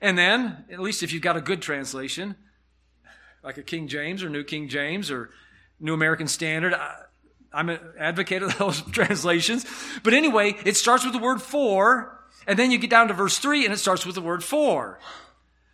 [0.00, 2.36] And then, at least if you've got a good translation,
[3.42, 5.30] like a King James or New King James or
[5.80, 6.74] New American Standard.
[7.52, 9.64] I'm an advocate of those translations.
[10.02, 13.38] But anyway, it starts with the word for, and then you get down to verse
[13.38, 14.98] 3 and it starts with the word for.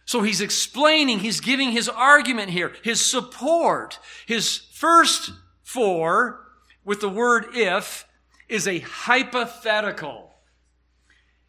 [0.06, 3.98] So he's explaining, he's giving his argument here, his support.
[4.26, 5.30] His first
[5.62, 6.46] for,
[6.84, 8.06] with the word if,
[8.48, 10.34] is a hypothetical.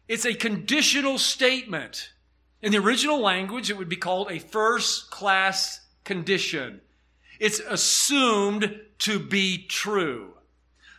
[0.08, 2.10] It's a conditional statement.
[2.62, 6.80] In the original language, it would be called a first class condition.
[7.38, 10.32] It's assumed to be true.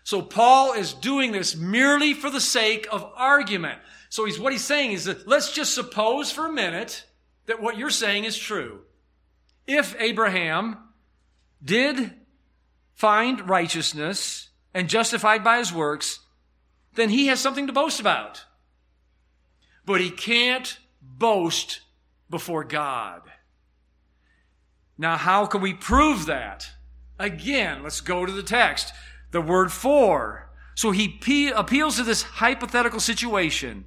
[0.03, 3.79] So Paul is doing this merely for the sake of argument.
[4.09, 7.05] So he's, what he's saying is that let's just suppose for a minute
[7.47, 8.81] that what you're saying is true.
[9.65, 10.77] If Abraham
[11.63, 12.13] did
[12.93, 16.19] find righteousness and justified by his works,
[16.95, 18.45] then he has something to boast about.
[19.85, 21.81] But he can't boast
[22.29, 23.21] before God.
[24.97, 26.69] Now, how can we prove that?
[27.19, 28.93] Again, let's go to the text.
[29.31, 30.49] The word for.
[30.75, 33.85] So he pe- appeals to this hypothetical situation.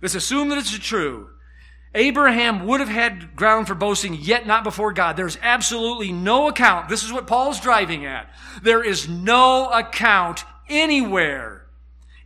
[0.00, 1.30] Let's assume that it's true.
[1.94, 5.16] Abraham would have had ground for boasting, yet not before God.
[5.16, 6.88] There's absolutely no account.
[6.88, 8.32] This is what Paul's driving at.
[8.62, 11.66] There is no account anywhere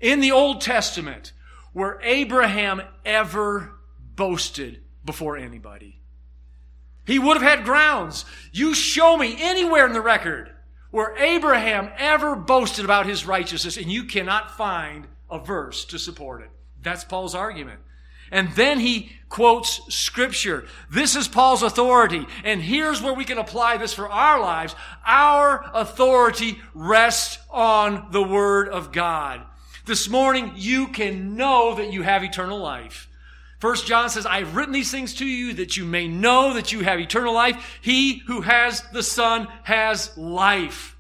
[0.01, 1.33] in the Old Testament
[1.73, 3.73] where Abraham ever
[4.15, 6.01] boasted before anybody.
[7.07, 8.25] He would have had grounds.
[8.53, 10.51] You show me anywhere in the record
[10.91, 16.43] where Abraham ever boasted about his righteousness, and you cannot find a verse to support
[16.43, 16.51] it.
[16.83, 17.81] That's Paul's argument.
[18.31, 20.67] And then he quotes scripture.
[20.91, 22.27] This is Paul's authority.
[22.45, 24.75] And here's where we can apply this for our lives.
[25.05, 29.43] Our authority rests on the word of God.
[29.87, 33.09] This morning, you can know that you have eternal life.
[33.65, 36.81] First John says, I've written these things to you that you may know that you
[36.81, 37.79] have eternal life.
[37.81, 40.95] He who has the Son has life.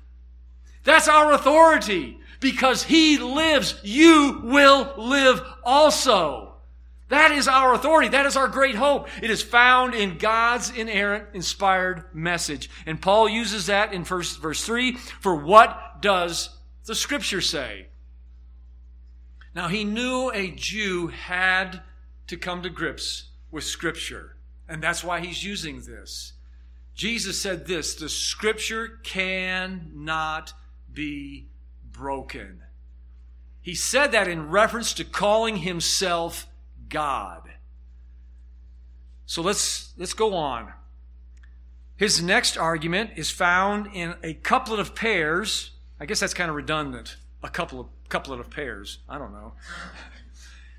[0.83, 2.19] That's our authority.
[2.41, 6.55] Because he lives, you will live also.
[7.11, 8.09] That is our authority.
[8.09, 9.09] That is our great hope.
[9.23, 12.71] It is found in God's inerrant, inspired message.
[12.87, 16.49] And Paul uses that in verse, verse 3 for what does
[16.87, 17.89] the scripture say?
[19.55, 21.83] Now, he knew a Jew had
[22.27, 24.37] to come to grips with Scripture.
[24.69, 26.33] And that's why he's using this.
[26.95, 30.53] Jesus said this the scripture cannot
[30.93, 31.49] be
[31.93, 32.63] broken.
[33.61, 36.47] He said that in reference to calling himself
[36.89, 37.51] God.
[39.27, 40.73] So let's, let's go on.
[41.97, 45.71] His next argument is found in a couplet of pairs.
[45.99, 47.17] I guess that's kind of redundant.
[47.43, 48.99] A couple of couplet of pairs.
[49.09, 49.55] I don't know.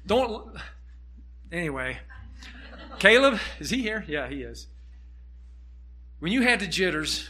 [0.05, 0.55] Don't.
[1.55, 1.97] Anyway,
[2.99, 4.03] Caleb, is he here?
[4.09, 4.67] Yeah, he is.
[6.19, 7.29] When you had the jitters,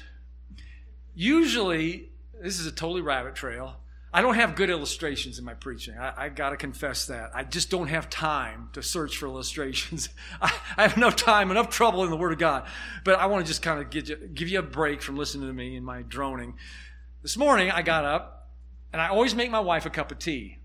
[1.13, 2.09] usually,
[2.41, 3.75] this is a totally rabbit trail.
[4.11, 5.95] I don't have good illustrations in my preaching.
[5.95, 7.35] I, I got to confess that.
[7.35, 10.09] I just don't have time to search for illustrations.
[10.41, 12.67] I, I, have enough time, enough trouble in the Word of God.
[13.03, 15.45] But I want to just kind of give you, give you a break from listening
[15.49, 16.55] to me and my droning.
[17.21, 18.49] This morning, I got up,
[18.91, 20.57] and I always make my wife a cup of tea.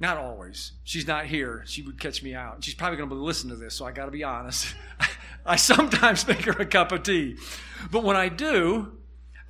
[0.00, 0.72] Not always.
[0.84, 1.64] She's not here.
[1.66, 2.62] She would catch me out.
[2.62, 4.74] She's probably going to listen to this, so I got to be honest.
[5.46, 7.36] I sometimes make her a cup of tea.
[7.90, 8.98] But when I do,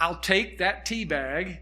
[0.01, 1.61] I'll take that tea bag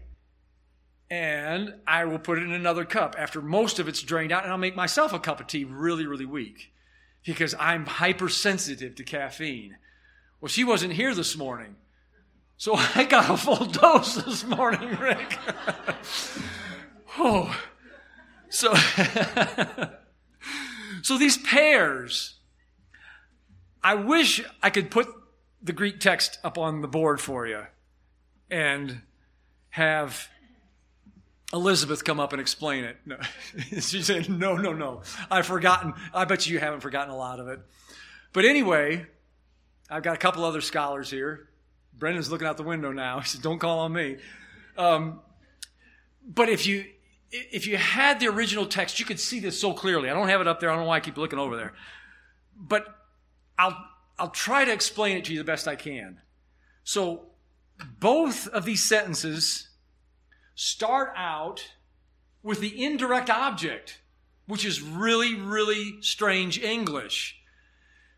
[1.09, 4.51] and I will put it in another cup after most of it's drained out, and
[4.51, 6.73] I'll make myself a cup of tea really, really weak
[7.25, 9.77] because I'm hypersensitive to caffeine.
[10.41, 11.75] Well, she wasn't here this morning,
[12.57, 15.37] so I got a full dose this morning, Rick.
[17.17, 17.57] oh,
[18.49, 18.73] so
[21.01, 22.35] so these pairs.
[23.83, 25.07] I wish I could put
[25.61, 27.63] the Greek text up on the board for you
[28.49, 29.01] and
[29.69, 30.29] have
[31.53, 32.97] Elizabeth come up and explain it.
[33.05, 33.17] No.
[33.79, 35.03] she said, No, no, no.
[35.31, 35.93] I've forgotten.
[36.13, 37.59] I bet you haven't forgotten a lot of it.
[38.33, 39.05] But anyway,
[39.89, 41.47] I've got a couple other scholars here.
[41.97, 43.19] Brendan's looking out the window now.
[43.21, 44.17] He said, Don't call on me.
[44.77, 45.21] Um,
[46.27, 46.85] but if you
[47.31, 50.09] if you had the original text, you could see this so clearly.
[50.09, 50.69] I don't have it up there.
[50.69, 51.73] I don't know why I keep looking over there.
[52.59, 52.85] But
[53.57, 53.77] I'll
[54.19, 56.21] I'll try to explain it to you the best I can.
[56.83, 57.27] So
[57.99, 59.69] both of these sentences
[60.55, 61.71] start out
[62.41, 64.01] with the indirect object,
[64.47, 67.39] which is really, really strange English.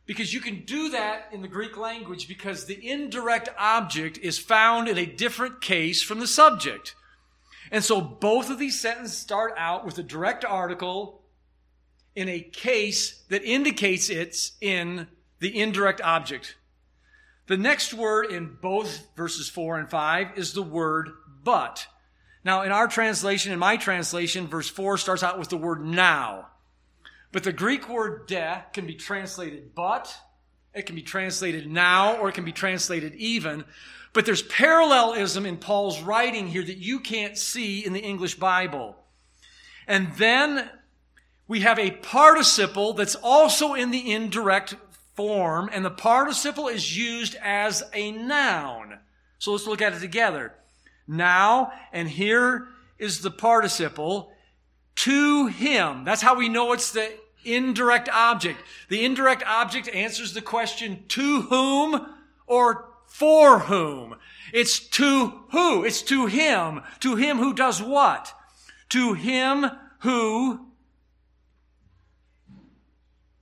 [0.05, 4.87] Because you can do that in the Greek language because the indirect object is found
[4.87, 6.95] in a different case from the subject.
[7.71, 11.21] And so both of these sentences start out with a direct article
[12.15, 15.07] in a case that indicates it's in
[15.39, 16.57] the indirect object.
[17.47, 21.09] The next word in both verses 4 and 5 is the word
[21.43, 21.87] but.
[22.43, 26.47] Now, in our translation, in my translation, verse 4 starts out with the word now.
[27.31, 30.15] But the Greek word de can be translated but,
[30.73, 33.65] it can be translated now, or it can be translated even.
[34.13, 38.95] But there's parallelism in Paul's writing here that you can't see in the English Bible.
[39.87, 40.69] And then
[41.47, 44.75] we have a participle that's also in the indirect
[45.15, 48.99] form, and the participle is used as a noun.
[49.39, 50.53] So let's look at it together
[51.07, 54.31] now, and here is the participle
[54.95, 56.03] to him.
[56.03, 57.11] That's how we know it's the
[57.43, 58.61] indirect object.
[58.89, 62.13] The indirect object answers the question to whom
[62.47, 64.15] or for whom.
[64.53, 65.83] It's to who?
[65.83, 66.81] It's to him.
[67.01, 68.33] To him who does what?
[68.89, 69.65] To him
[69.99, 70.65] who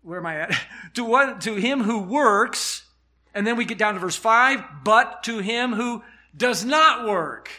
[0.07, 0.53] where am I at?
[0.93, 2.85] to what to him who works,
[3.33, 6.01] and then we get down to verse 5, but to him who
[6.35, 7.49] does not work.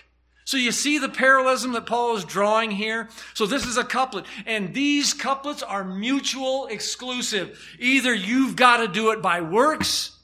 [0.49, 3.11] So you see the parallelism that Paul is drawing here?
[3.35, 7.61] So this is a couplet, and these couplets are mutual exclusive.
[7.79, 10.17] Either you've got to do it by works,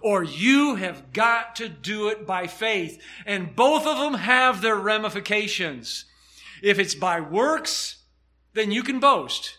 [0.00, 3.02] or you have got to do it by faith.
[3.26, 6.06] And both of them have their ramifications.
[6.62, 7.98] If it's by works,
[8.54, 9.58] then you can boast.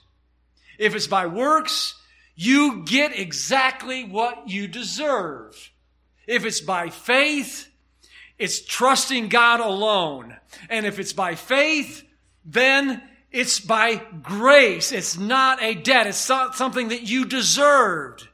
[0.79, 1.93] If it's by works,
[2.33, 5.69] you get exactly what you deserve.
[6.25, 7.70] If it's by faith,
[8.41, 10.35] it's trusting God alone.
[10.67, 12.03] And if it's by faith,
[12.43, 14.91] then it's by grace.
[14.91, 16.07] It's not a debt.
[16.07, 18.27] It's not something that you deserved.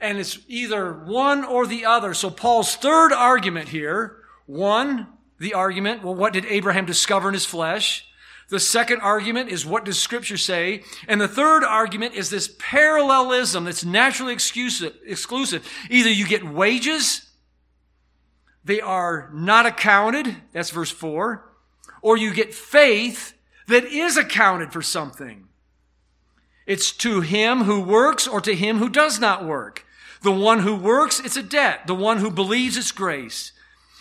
[0.00, 2.14] And it's either one or the other.
[2.14, 7.44] So Paul's third argument here, one, the argument, well, what did Abraham discover in his
[7.44, 8.06] flesh?
[8.48, 10.84] The second argument is what does scripture say?
[11.06, 15.68] And the third argument is this parallelism that's naturally exclusive.
[15.90, 17.27] Either you get wages
[18.68, 20.36] they are not accounted.
[20.52, 21.42] That's verse 4.
[22.02, 23.32] Or you get faith
[23.66, 25.48] that is accounted for something.
[26.66, 29.86] It's to him who works or to him who does not work.
[30.20, 31.86] The one who works, it's a debt.
[31.86, 33.52] The one who believes, it's grace.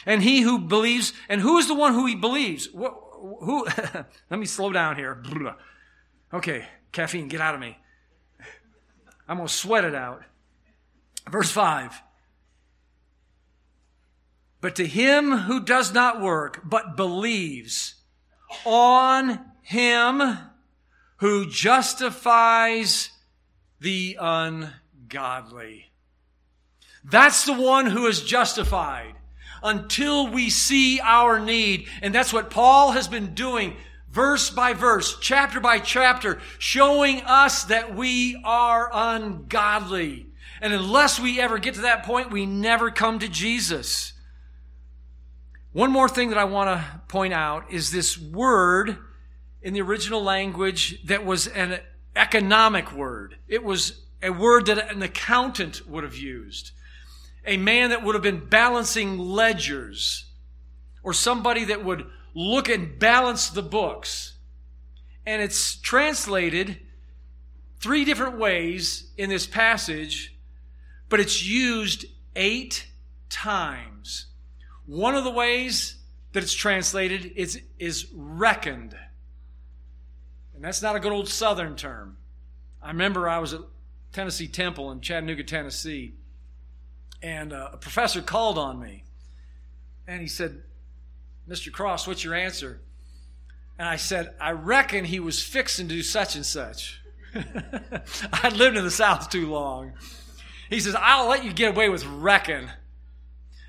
[0.05, 2.65] And he who believes, and who is the one who he believes?
[2.65, 3.65] Who, who
[4.29, 5.23] let me slow down here.
[6.33, 7.77] Okay, caffeine, get out of me.
[9.29, 10.23] I'm going to sweat it out.
[11.31, 12.01] Verse 5.
[14.59, 17.95] But to him who does not work, but believes
[18.65, 20.37] on him
[21.17, 23.11] who justifies
[23.79, 25.91] the ungodly.
[27.03, 29.15] That's the one who is justified
[29.63, 31.87] until we see our need.
[32.01, 33.75] And that's what Paul has been doing
[34.09, 40.27] verse by verse, chapter by chapter, showing us that we are ungodly.
[40.61, 44.13] And unless we ever get to that point, we never come to Jesus.
[45.73, 48.97] One more thing that I want to point out is this word
[49.61, 51.79] in the original language that was an
[52.15, 53.35] economic word.
[53.47, 56.71] It was a word that an accountant would have used.
[57.45, 60.25] A man that would have been balancing ledgers
[61.03, 64.37] or somebody that would look and balance the books.
[65.25, 66.77] And it's translated
[67.79, 70.35] three different ways in this passage,
[71.09, 72.05] but it's used
[72.35, 72.87] eight
[73.29, 74.26] times.
[74.87, 75.97] One of the ways
[76.31, 78.95] that it's translated is, is reckoned.
[80.55, 82.17] And that's not a good old Southern term.
[82.81, 83.61] I remember I was at
[84.13, 86.13] Tennessee Temple in Chattanooga, Tennessee,
[87.21, 89.03] and uh, a professor called on me.
[90.07, 90.63] And he said,
[91.49, 91.71] Mr.
[91.71, 92.79] Cross, what's your answer?
[93.77, 97.01] And I said, I reckon he was fixing to do such and such.
[97.35, 99.93] I'd lived in the South too long.
[100.69, 102.69] He says, I'll let you get away with reckon.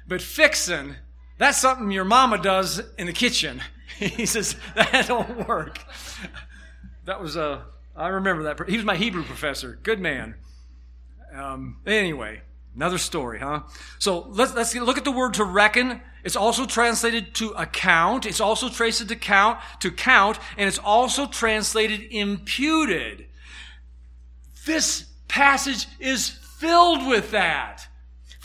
[0.06, 0.96] But fixing,
[1.38, 3.62] that's something your mama does in the kitchen.
[3.98, 5.78] he says, that don't work.
[7.04, 7.64] That was a,
[7.98, 8.68] uh, remember that.
[8.68, 9.78] He was my Hebrew professor.
[9.82, 10.34] Good man.
[11.32, 12.42] Um, anyway,
[12.74, 13.62] another story, huh?
[13.98, 16.00] So let's, let's look at the word to reckon.
[16.24, 18.26] It's also translated to account.
[18.26, 23.26] It's also translated to count, to count, and it's also translated imputed.
[24.66, 27.86] This passage is filled with that.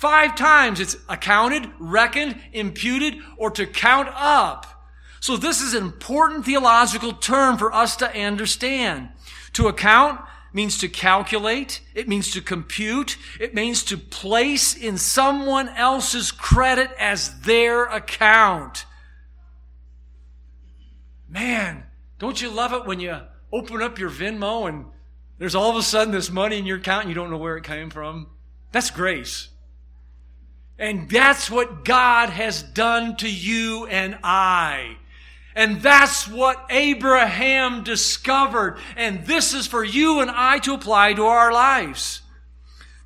[0.03, 4.89] Five times it's accounted, reckoned, imputed, or to count up.
[5.21, 9.11] So this is an important theological term for us to understand.
[9.53, 10.19] To account
[10.51, 11.79] means to calculate.
[11.95, 13.17] It means to compute.
[13.39, 18.85] It means to place in someone else's credit as their account.
[21.29, 21.85] Man,
[22.19, 23.21] don't you love it when you
[23.53, 24.83] open up your Venmo and
[25.37, 27.55] there's all of a sudden this money in your account and you don't know where
[27.55, 28.27] it came from?
[28.73, 29.47] That's grace.
[30.79, 34.97] And that's what God has done to you and I.
[35.55, 38.79] And that's what Abraham discovered.
[38.95, 42.21] And this is for you and I to apply to our lives.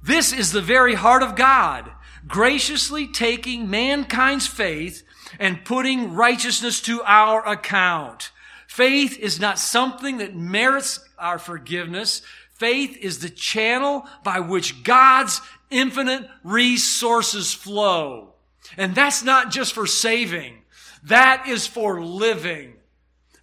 [0.02, 1.92] This is the very heart of God,
[2.28, 5.04] graciously taking mankind's faith
[5.40, 8.32] and putting righteousness to our account.
[8.68, 12.22] Faith is not something that merits our forgiveness.
[12.54, 18.34] Faith is the channel by which God's infinite resources flow.
[18.78, 20.62] And that's not just for saving.
[21.04, 22.74] That is for living.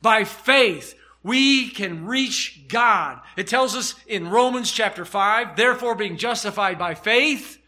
[0.02, 3.20] By faith, we can reach God.
[3.36, 7.58] It tells us in Romans chapter 5, therefore being justified by faith,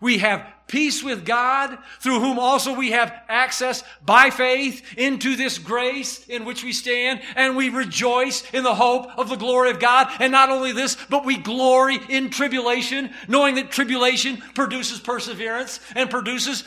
[0.00, 5.58] we have peace with God, through whom also we have access by faith into this
[5.58, 9.80] grace in which we stand, and we rejoice in the hope of the glory of
[9.80, 10.08] God.
[10.20, 16.10] And not only this, but we glory in tribulation, knowing that tribulation produces perseverance and
[16.10, 16.64] produces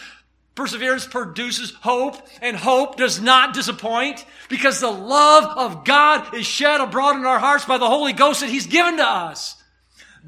[0.57, 6.81] Perseverance produces hope, and hope does not disappoint because the love of God is shed
[6.81, 9.56] abroad in our hearts by the Holy Ghost that He's given to us.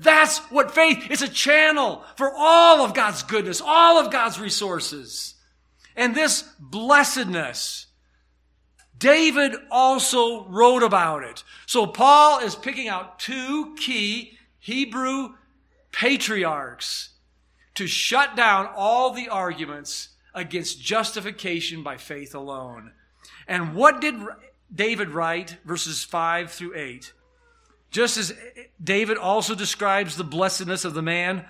[0.02, 5.36] That's what faith is a channel for all of God's goodness, all of God's resources.
[5.95, 7.88] And this blessedness,
[8.97, 11.43] David also wrote about it.
[11.66, 15.34] So Paul is picking out two key Hebrew
[15.91, 17.10] patriarchs
[17.76, 22.93] to shut down all the arguments against justification by faith alone.
[23.47, 24.16] And what did
[24.74, 27.14] David write, verses 5 through 8?
[27.92, 28.34] Just as
[28.84, 31.46] David also describes the blessedness of the man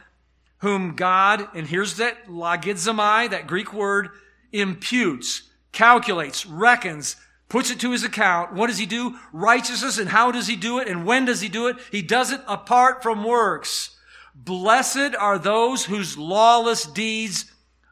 [0.60, 4.10] whom God, and here's that logizomai, that Greek word,
[4.52, 7.16] imputes, calculates, reckons,
[7.48, 8.54] puts it to his account.
[8.54, 9.18] What does he do?
[9.34, 10.88] Righteousness, and how does he do it?
[10.88, 11.78] And when does he do it?
[11.92, 13.96] He does it apart from works.
[14.36, 17.46] Blessed are those whose lawless deeds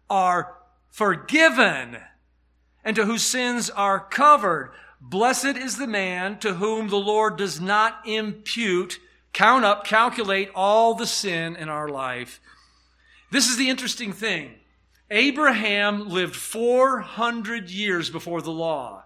[0.09, 0.55] are
[0.89, 1.97] forgiven
[2.83, 4.71] and to whose sins are covered.
[4.99, 8.99] Blessed is the man to whom the Lord does not impute,
[9.31, 12.41] count up, calculate all the sin in our life.
[13.31, 14.55] This is the interesting thing.
[15.09, 19.03] Abraham lived 400 years before the law.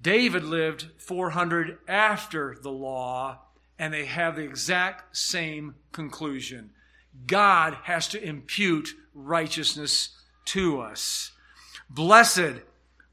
[0.00, 3.40] David lived 400 after the law,
[3.78, 6.70] and they have the exact same conclusion.
[7.26, 10.10] God has to impute righteousness
[10.46, 11.30] to us.
[11.88, 12.60] Blessed.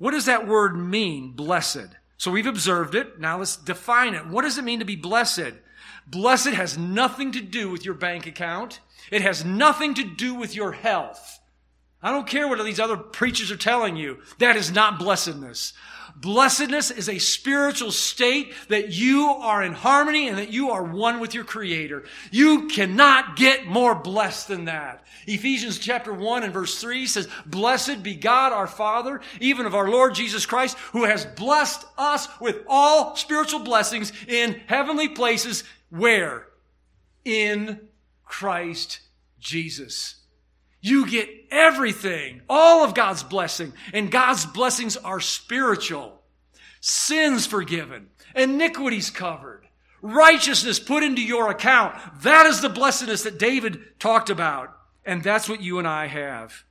[0.02, 1.90] What does that word mean, blessed?
[2.18, 3.20] So we've observed it.
[3.20, 4.26] Now let's define it.
[4.26, 5.54] What does it mean to be blessed?
[6.08, 8.80] Blessed has nothing to do with your bank account.
[9.12, 11.40] It has nothing to do with your health.
[12.02, 14.24] I don't care what these other preachers are telling you.
[14.40, 15.74] That is not blessedness.
[16.16, 21.20] Blessedness is a spiritual state that you are in harmony and that you are one
[21.20, 22.04] with your creator.
[22.32, 25.06] You cannot get more blessed than that.
[25.28, 29.90] Ephesians chapter 1 and verse 3 says, Blessed be God our Father, even of our
[29.90, 35.64] Lord Jesus Christ, who has blessed us with all spiritual blessings in heavenly places.
[35.90, 36.48] Where?
[37.26, 37.88] In
[38.26, 39.00] Christ
[39.40, 40.21] Jesus.
[40.82, 46.22] You get everything, all of God's blessing, and God's blessings are spiritual.
[46.80, 49.68] Sins forgiven, iniquities covered,
[50.02, 51.96] righteousness put into your account.
[52.24, 54.76] That is the blessedness that David talked about,
[55.06, 56.64] and that's what you and I have.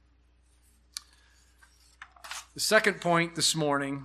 [2.55, 4.05] The second point this morning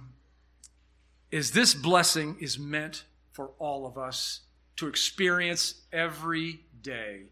[1.32, 4.42] is this blessing is meant for all of us
[4.76, 7.24] to experience every day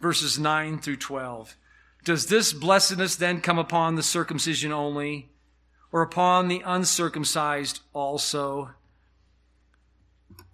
[0.00, 1.56] verses 9 through 12.
[2.04, 5.30] Does this blessedness then come upon the circumcision only,
[5.92, 8.70] or upon the uncircumcised also?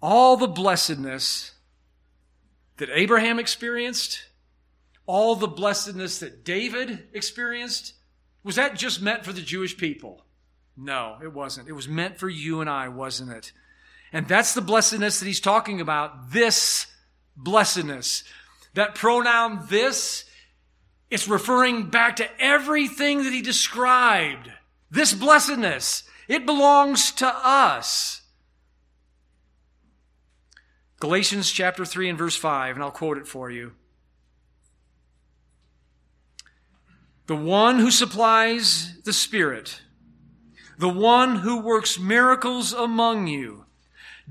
[0.01, 1.53] All the blessedness
[2.77, 4.27] that Abraham experienced,
[5.05, 7.93] all the blessedness that David experienced,
[8.43, 10.23] was that just meant for the Jewish people?
[10.75, 11.67] No, it wasn't.
[11.67, 13.51] It was meant for you and I, wasn't it?
[14.13, 16.31] And that's the blessedness that he's talking about.
[16.31, 16.87] This
[17.35, 18.23] blessedness.
[18.77, 20.25] That pronoun this,
[21.09, 24.51] it's referring back to everything that he described.
[24.91, 28.21] This blessedness, it belongs to us.
[30.99, 33.71] Galatians chapter 3 and verse 5, and I'll quote it for you.
[37.25, 39.81] The one who supplies the Spirit,
[40.77, 43.65] the one who works miracles among you,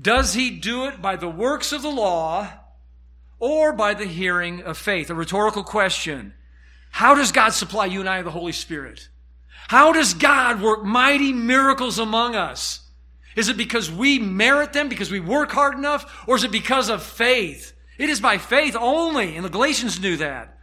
[0.01, 2.49] does he do it by the works of the law
[3.39, 5.09] or by the hearing of faith?
[5.09, 6.33] A rhetorical question.
[6.91, 9.09] How does God supply you and I the Holy Spirit?
[9.67, 12.81] How does God work mighty miracles among us?
[13.35, 16.89] Is it because we merit them, because we work hard enough, or is it because
[16.89, 17.73] of faith?
[17.97, 20.57] It is by faith only, and the Galatians knew that.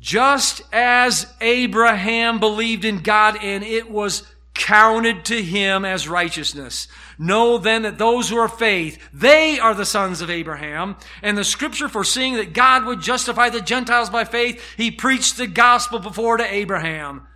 [0.00, 4.22] Just as Abraham believed in God and it was
[4.58, 6.88] counted to him as righteousness.
[7.16, 10.96] Know then that those who are faith, they are the sons of Abraham.
[11.22, 15.46] And the scripture foreseeing that God would justify the Gentiles by faith, he preached the
[15.46, 17.26] gospel before to Abraham,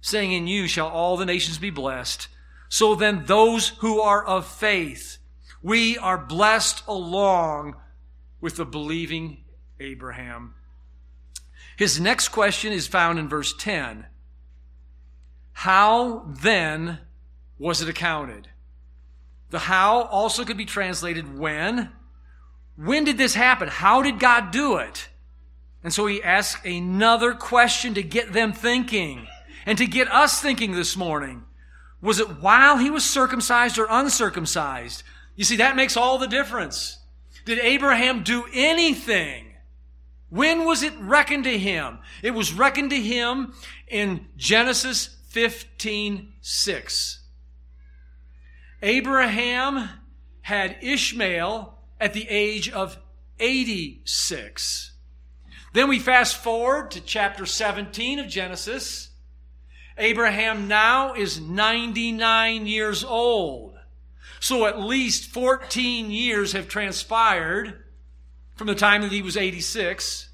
[0.00, 2.28] saying, In you shall all the nations be blessed.
[2.68, 5.18] So then those who are of faith,
[5.62, 7.74] we are blessed along
[8.40, 9.44] with the believing
[9.80, 10.54] Abraham.
[11.76, 14.06] His next question is found in verse 10.
[15.52, 16.98] How then
[17.58, 18.48] was it accounted?
[19.50, 21.90] The how also could be translated when.
[22.76, 23.68] When did this happen?
[23.68, 25.08] How did God do it?
[25.84, 29.26] And so he asks another question to get them thinking
[29.66, 31.44] and to get us thinking this morning.
[32.00, 35.02] Was it while he was circumcised or uncircumcised?
[35.36, 36.98] You see, that makes all the difference.
[37.44, 39.54] Did Abraham do anything?
[40.30, 41.98] When was it reckoned to him?
[42.22, 43.52] It was reckoned to him
[43.86, 47.20] in Genesis 15 6.
[48.82, 49.88] Abraham
[50.42, 52.98] had Ishmael at the age of
[53.40, 54.92] 86.
[55.72, 59.08] Then we fast forward to chapter 17 of Genesis.
[59.96, 63.78] Abraham now is 99 years old.
[64.38, 67.84] So at least 14 years have transpired
[68.54, 70.28] from the time that he was 86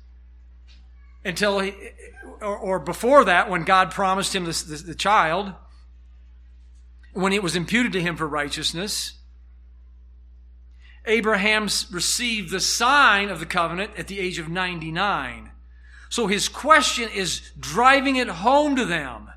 [1.25, 1.75] until he,
[2.41, 5.53] or, or before that, when God promised him this, this, the child,
[7.12, 9.14] when it was imputed to him for righteousness,
[11.07, 15.51] Abraham received the sign of the covenant at the age of 99.
[16.11, 19.29] So his question is driving it home to them.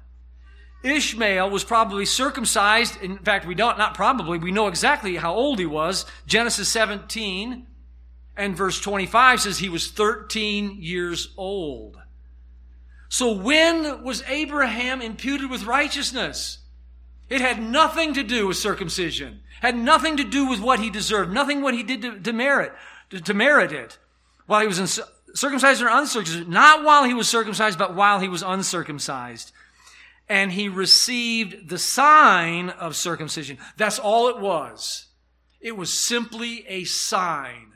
[0.83, 3.01] Ishmael was probably circumcised.
[3.01, 6.05] In fact, we don't, not probably, we know exactly how old he was.
[6.25, 7.67] Genesis 17
[8.35, 11.97] and verse 25 says he was 13 years old.
[13.09, 16.59] So when was Abraham imputed with righteousness?
[17.29, 19.41] It had nothing to do with circumcision.
[19.61, 21.31] Had nothing to do with what he deserved.
[21.31, 22.73] Nothing what he did to, to merit,
[23.09, 23.97] to, to, merit it.
[24.47, 26.47] While he was in, circumcised or uncircumcised.
[26.47, 29.51] Not while he was circumcised, but while he was uncircumcised.
[30.27, 33.57] And he received the sign of circumcision.
[33.77, 35.07] That's all it was.
[35.59, 37.70] It was simply a sign.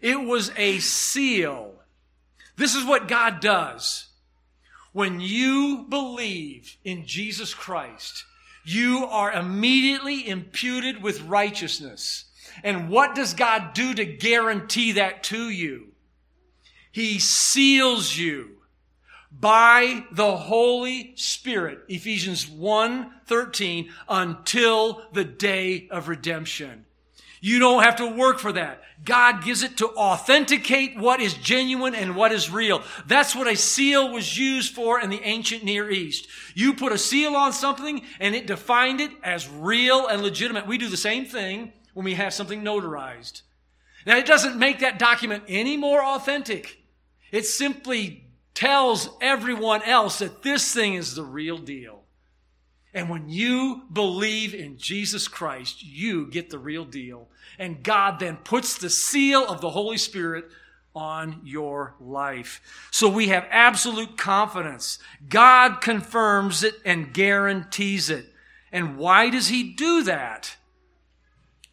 [0.00, 1.74] It was a seal.
[2.56, 4.06] This is what God does.
[4.92, 8.24] When you believe in Jesus Christ,
[8.64, 12.24] you are immediately imputed with righteousness.
[12.64, 15.88] And what does God do to guarantee that to you?
[16.90, 18.56] He seals you
[19.30, 26.86] by the Holy Spirit, Ephesians 1 13, until the day of redemption.
[27.40, 28.82] You don't have to work for that.
[29.04, 32.82] God gives it to authenticate what is genuine and what is real.
[33.06, 36.26] That's what a seal was used for in the ancient Near East.
[36.54, 40.66] You put a seal on something and it defined it as real and legitimate.
[40.66, 43.42] We do the same thing when we have something notarized.
[44.06, 46.82] Now, it doesn't make that document any more authentic.
[47.30, 48.24] It simply
[48.54, 51.97] tells everyone else that this thing is the real deal.
[52.94, 57.28] And when you believe in Jesus Christ, you get the real deal.
[57.58, 60.46] And God then puts the seal of the Holy Spirit
[60.94, 62.60] on your life.
[62.90, 64.98] So we have absolute confidence.
[65.28, 68.32] God confirms it and guarantees it.
[68.72, 70.56] And why does He do that?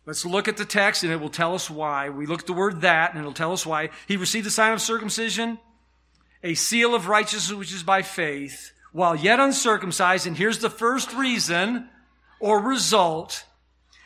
[0.05, 2.09] Let's look at the text and it will tell us why.
[2.09, 3.89] We look at the word that and it'll tell us why.
[4.07, 5.59] He received the sign of circumcision
[6.43, 10.25] a seal of righteousness which is by faith, while yet uncircumcised.
[10.25, 11.89] And here's the first reason
[12.39, 13.43] or result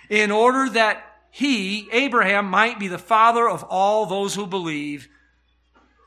[0.10, 5.08] in order that he, Abraham, might be the father of all those who believe,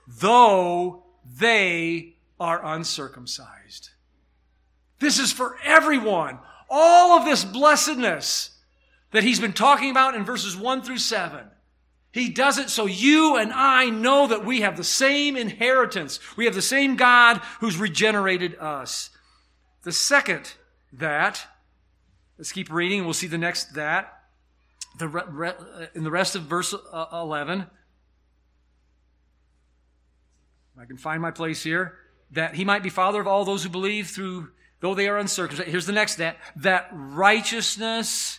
[0.09, 1.05] though
[1.39, 3.91] they are uncircumcised.
[4.99, 6.41] This is for everyone.
[6.69, 8.51] All of this blessedness
[9.13, 11.47] that he's been talking about in verses 1 through 7
[12.13, 16.21] he does it so you and I know that we have the same inheritance.
[16.37, 19.09] We have the same God who's regenerated us.
[19.83, 20.53] The second
[20.93, 21.45] that,
[22.39, 24.13] let's keep reading, we'll see the next that.
[24.99, 25.53] The re, re,
[25.95, 27.67] in the rest of verse uh, 11,
[30.79, 31.97] I can find my place here,
[32.33, 34.51] that he might be father of all those who believe through,
[34.81, 35.71] though they are uncircumcised.
[35.71, 38.39] Here's the next that, that righteousness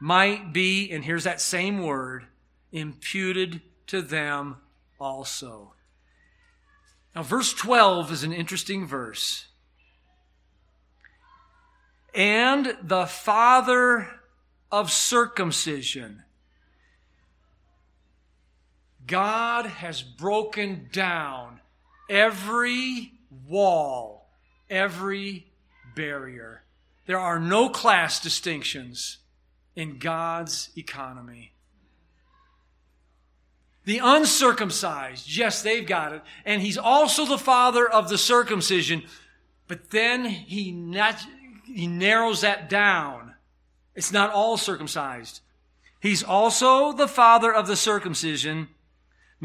[0.00, 2.26] might be, and here's that same word,
[2.74, 4.56] imputed to them
[5.00, 5.72] also.
[7.14, 9.46] Now, verse 12 is an interesting verse.
[12.12, 14.08] And the father
[14.72, 16.24] of circumcision.
[19.06, 21.60] God has broken down
[22.10, 23.12] every
[23.46, 24.30] wall,
[24.68, 25.46] every
[25.94, 26.62] barrier.
[27.06, 29.18] There are no class distinctions
[29.76, 31.53] in God's economy.
[33.84, 36.22] The uncircumcised, yes, they've got it.
[36.44, 39.02] And he's also the father of the circumcision.
[39.68, 40.72] But then he,
[41.66, 43.34] he narrows that down.
[43.94, 45.40] It's not all circumcised.
[46.00, 48.68] He's also the father of the circumcision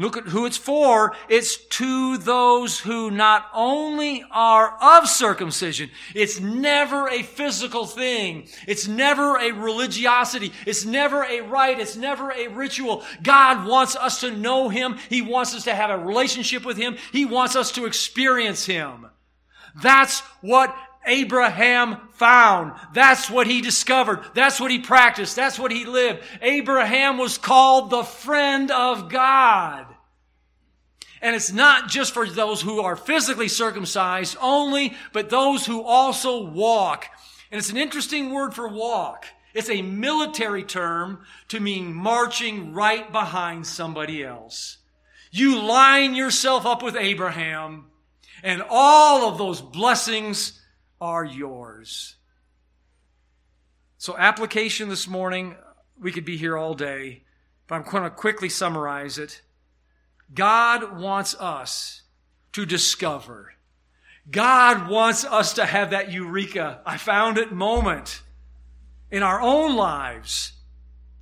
[0.00, 1.14] Look at who it's for.
[1.28, 5.90] It's to those who not only are of circumcision.
[6.14, 8.48] It's never a physical thing.
[8.66, 10.54] It's never a religiosity.
[10.66, 11.80] It's never a rite.
[11.80, 13.04] It's never a ritual.
[13.22, 14.96] God wants us to know Him.
[15.10, 16.96] He wants us to have a relationship with Him.
[17.12, 19.06] He wants us to experience Him.
[19.82, 20.74] That's what
[21.04, 22.72] Abraham found.
[22.94, 24.20] That's what he discovered.
[24.34, 25.36] That's what he practiced.
[25.36, 26.22] That's what he lived.
[26.40, 29.86] Abraham was called the friend of God.
[31.22, 36.42] And it's not just for those who are physically circumcised only, but those who also
[36.44, 37.06] walk.
[37.50, 39.26] And it's an interesting word for walk.
[39.52, 44.78] It's a military term to mean marching right behind somebody else.
[45.30, 47.86] You line yourself up with Abraham,
[48.42, 50.60] and all of those blessings
[51.00, 52.16] are yours.
[53.98, 55.56] So, application this morning,
[56.00, 57.24] we could be here all day,
[57.66, 59.42] but I'm going to quickly summarize it.
[60.34, 62.02] God wants us
[62.52, 63.54] to discover.
[64.30, 68.22] God wants us to have that eureka, I found it moment
[69.10, 70.52] in our own lives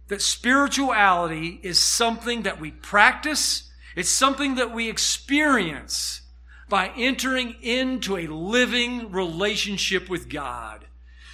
[0.09, 6.23] that spirituality is something that we practice, it's something that we experience
[6.69, 10.87] by entering into a living relationship with God.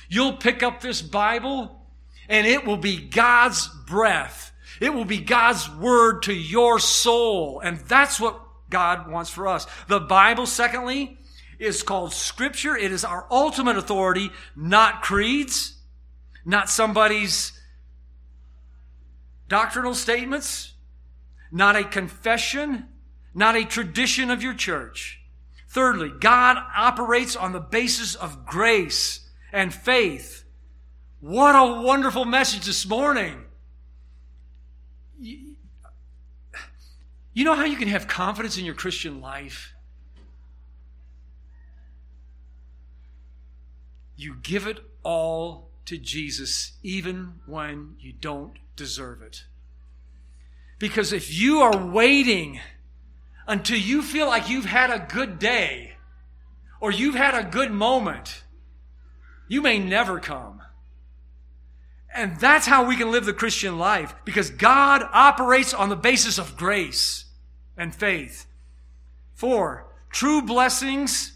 [0.08, 1.80] You'll pick up this Bible
[2.28, 7.60] and it will be God's breath it will be God's word to your soul.
[7.60, 9.66] And that's what God wants for us.
[9.88, 11.18] The Bible, secondly,
[11.58, 12.76] is called scripture.
[12.76, 15.76] It is our ultimate authority, not creeds,
[16.44, 17.58] not somebody's
[19.48, 20.72] doctrinal statements,
[21.52, 22.88] not a confession,
[23.34, 25.20] not a tradition of your church.
[25.68, 30.44] Thirdly, God operates on the basis of grace and faith.
[31.20, 33.43] What a wonderful message this morning
[37.34, 39.74] You know how you can have confidence in your Christian life?
[44.16, 49.44] You give it all to Jesus, even when you don't deserve it.
[50.78, 52.60] Because if you are waiting
[53.48, 55.96] until you feel like you've had a good day
[56.80, 58.44] or you've had a good moment,
[59.48, 60.62] you may never come.
[62.14, 66.38] And that's how we can live the Christian life because God operates on the basis
[66.38, 67.24] of grace
[67.76, 68.46] and faith.
[69.34, 71.32] Four, true blessings,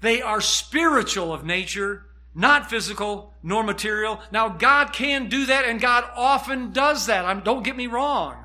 [0.00, 4.20] they are spiritual of nature, not physical nor material.
[4.30, 7.24] Now, God can do that and God often does that.
[7.24, 8.36] I'm, don't get me wrong.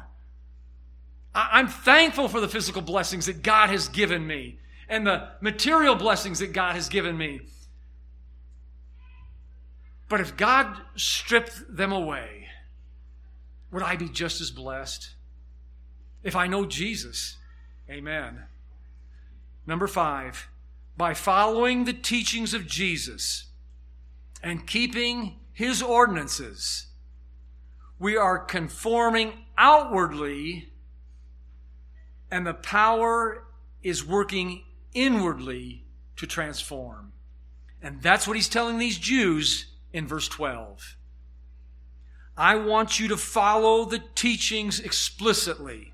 [1.36, 4.58] I'm thankful for the physical blessings that God has given me
[4.90, 7.42] and the material blessings that God has given me.
[10.10, 12.48] But if God stripped them away,
[13.72, 15.12] would I be just as blessed?
[16.24, 17.38] If I know Jesus,
[17.90, 18.44] amen.
[19.68, 20.50] Number five,
[20.98, 23.46] by following the teachings of Jesus
[24.42, 26.88] and keeping his ordinances,
[28.00, 30.74] we are conforming outwardly
[32.32, 33.44] and the power
[33.84, 35.86] is working inwardly
[36.16, 37.12] to transform.
[37.82, 40.98] And that's what he's telling these Jews in verse 12.
[42.38, 45.94] I want you to follow the teachings explicitly.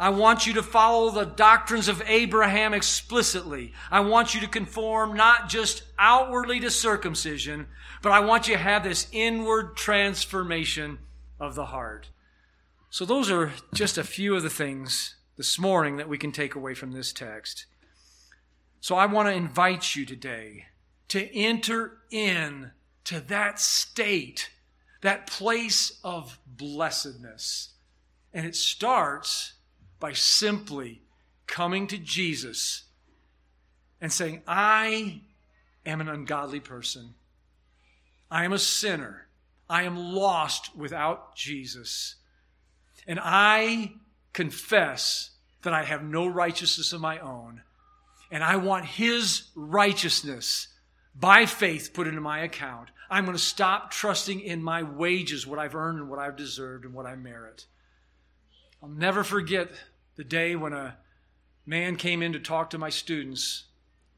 [0.00, 3.72] I want you to follow the doctrines of Abraham explicitly.
[3.90, 7.66] I want you to conform not just outwardly to circumcision,
[8.00, 10.98] but I want you to have this inward transformation
[11.40, 12.10] of the heart.
[12.90, 16.54] So, those are just a few of the things this morning that we can take
[16.54, 17.66] away from this text.
[18.80, 20.66] So I want to invite you today
[21.08, 22.72] to enter in
[23.08, 24.50] to that state,
[25.00, 27.70] that place of blessedness.
[28.34, 29.54] And it starts
[29.98, 31.00] by simply
[31.46, 32.84] coming to Jesus
[33.98, 35.22] and saying, I
[35.86, 37.14] am an ungodly person.
[38.30, 39.28] I am a sinner.
[39.70, 42.16] I am lost without Jesus.
[43.06, 43.92] And I
[44.34, 45.30] confess
[45.62, 47.62] that I have no righteousness of my own,
[48.30, 50.68] and I want His righteousness
[51.18, 52.90] by faith put into my account.
[53.10, 56.84] I'm going to stop trusting in my wages, what I've earned and what I've deserved
[56.84, 57.66] and what I merit.
[58.82, 59.70] I'll never forget
[60.16, 60.98] the day when a
[61.64, 63.64] man came in to talk to my students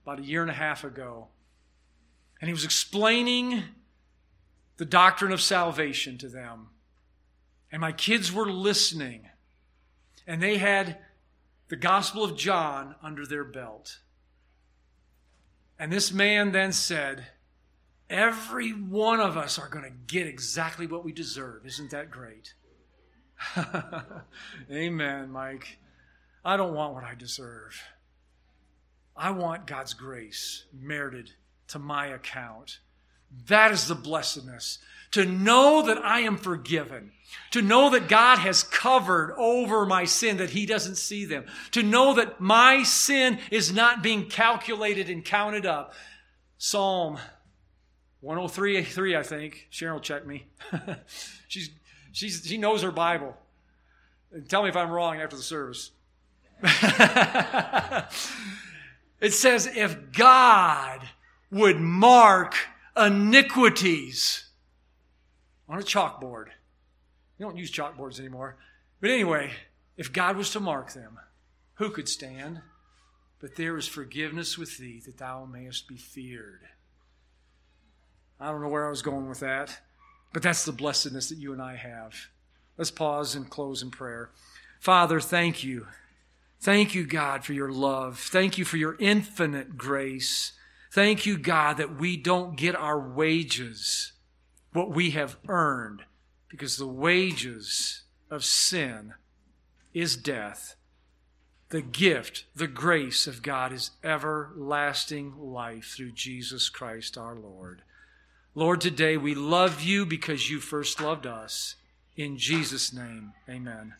[0.02, 1.28] about a year and a half ago.
[2.40, 3.62] And he was explaining
[4.76, 6.68] the doctrine of salvation to them.
[7.70, 9.28] And my kids were listening
[10.26, 10.98] and they had
[11.68, 13.98] the Gospel of John under their belt.
[15.78, 17.26] And this man then said,
[18.10, 21.64] Every one of us are going to get exactly what we deserve.
[21.64, 22.54] Isn't that great?
[24.70, 25.78] Amen, Mike.
[26.44, 27.80] I don't want what I deserve.
[29.16, 31.30] I want God's grace merited
[31.68, 32.80] to my account.
[33.46, 34.78] That is the blessedness.
[35.12, 37.12] To know that I am forgiven.
[37.52, 41.44] To know that God has covered over my sin, that He doesn't see them.
[41.72, 45.94] To know that my sin is not being calculated and counted up.
[46.58, 47.18] Psalm
[48.20, 49.68] 103, 3, I think.
[49.72, 50.46] Cheryl check me.
[51.48, 51.70] she's,
[52.12, 53.36] she's, she knows her Bible.
[54.32, 55.90] And tell me if I'm wrong after the service.
[59.20, 61.00] it says, if God
[61.50, 62.54] would mark
[62.96, 64.46] iniquities
[65.68, 66.46] on a chalkboard.
[67.38, 68.56] You don't use chalkboards anymore.
[69.00, 69.52] But anyway,
[69.96, 71.18] if God was to mark them,
[71.74, 72.60] who could stand?
[73.40, 76.60] But there is forgiveness with thee that thou mayest be feared.
[78.40, 79.78] I don't know where I was going with that,
[80.32, 82.14] but that's the blessedness that you and I have.
[82.78, 84.30] Let's pause and close in prayer.
[84.78, 85.86] Father, thank you.
[86.60, 88.18] Thank you, God, for your love.
[88.18, 90.52] Thank you for your infinite grace.
[90.90, 94.12] Thank you, God, that we don't get our wages,
[94.72, 96.04] what we have earned,
[96.48, 99.14] because the wages of sin
[99.92, 100.76] is death.
[101.68, 107.82] The gift, the grace of God is everlasting life through Jesus Christ our Lord.
[108.56, 111.76] Lord, today we love you because you first loved us.
[112.16, 113.94] In Jesus' name, amen.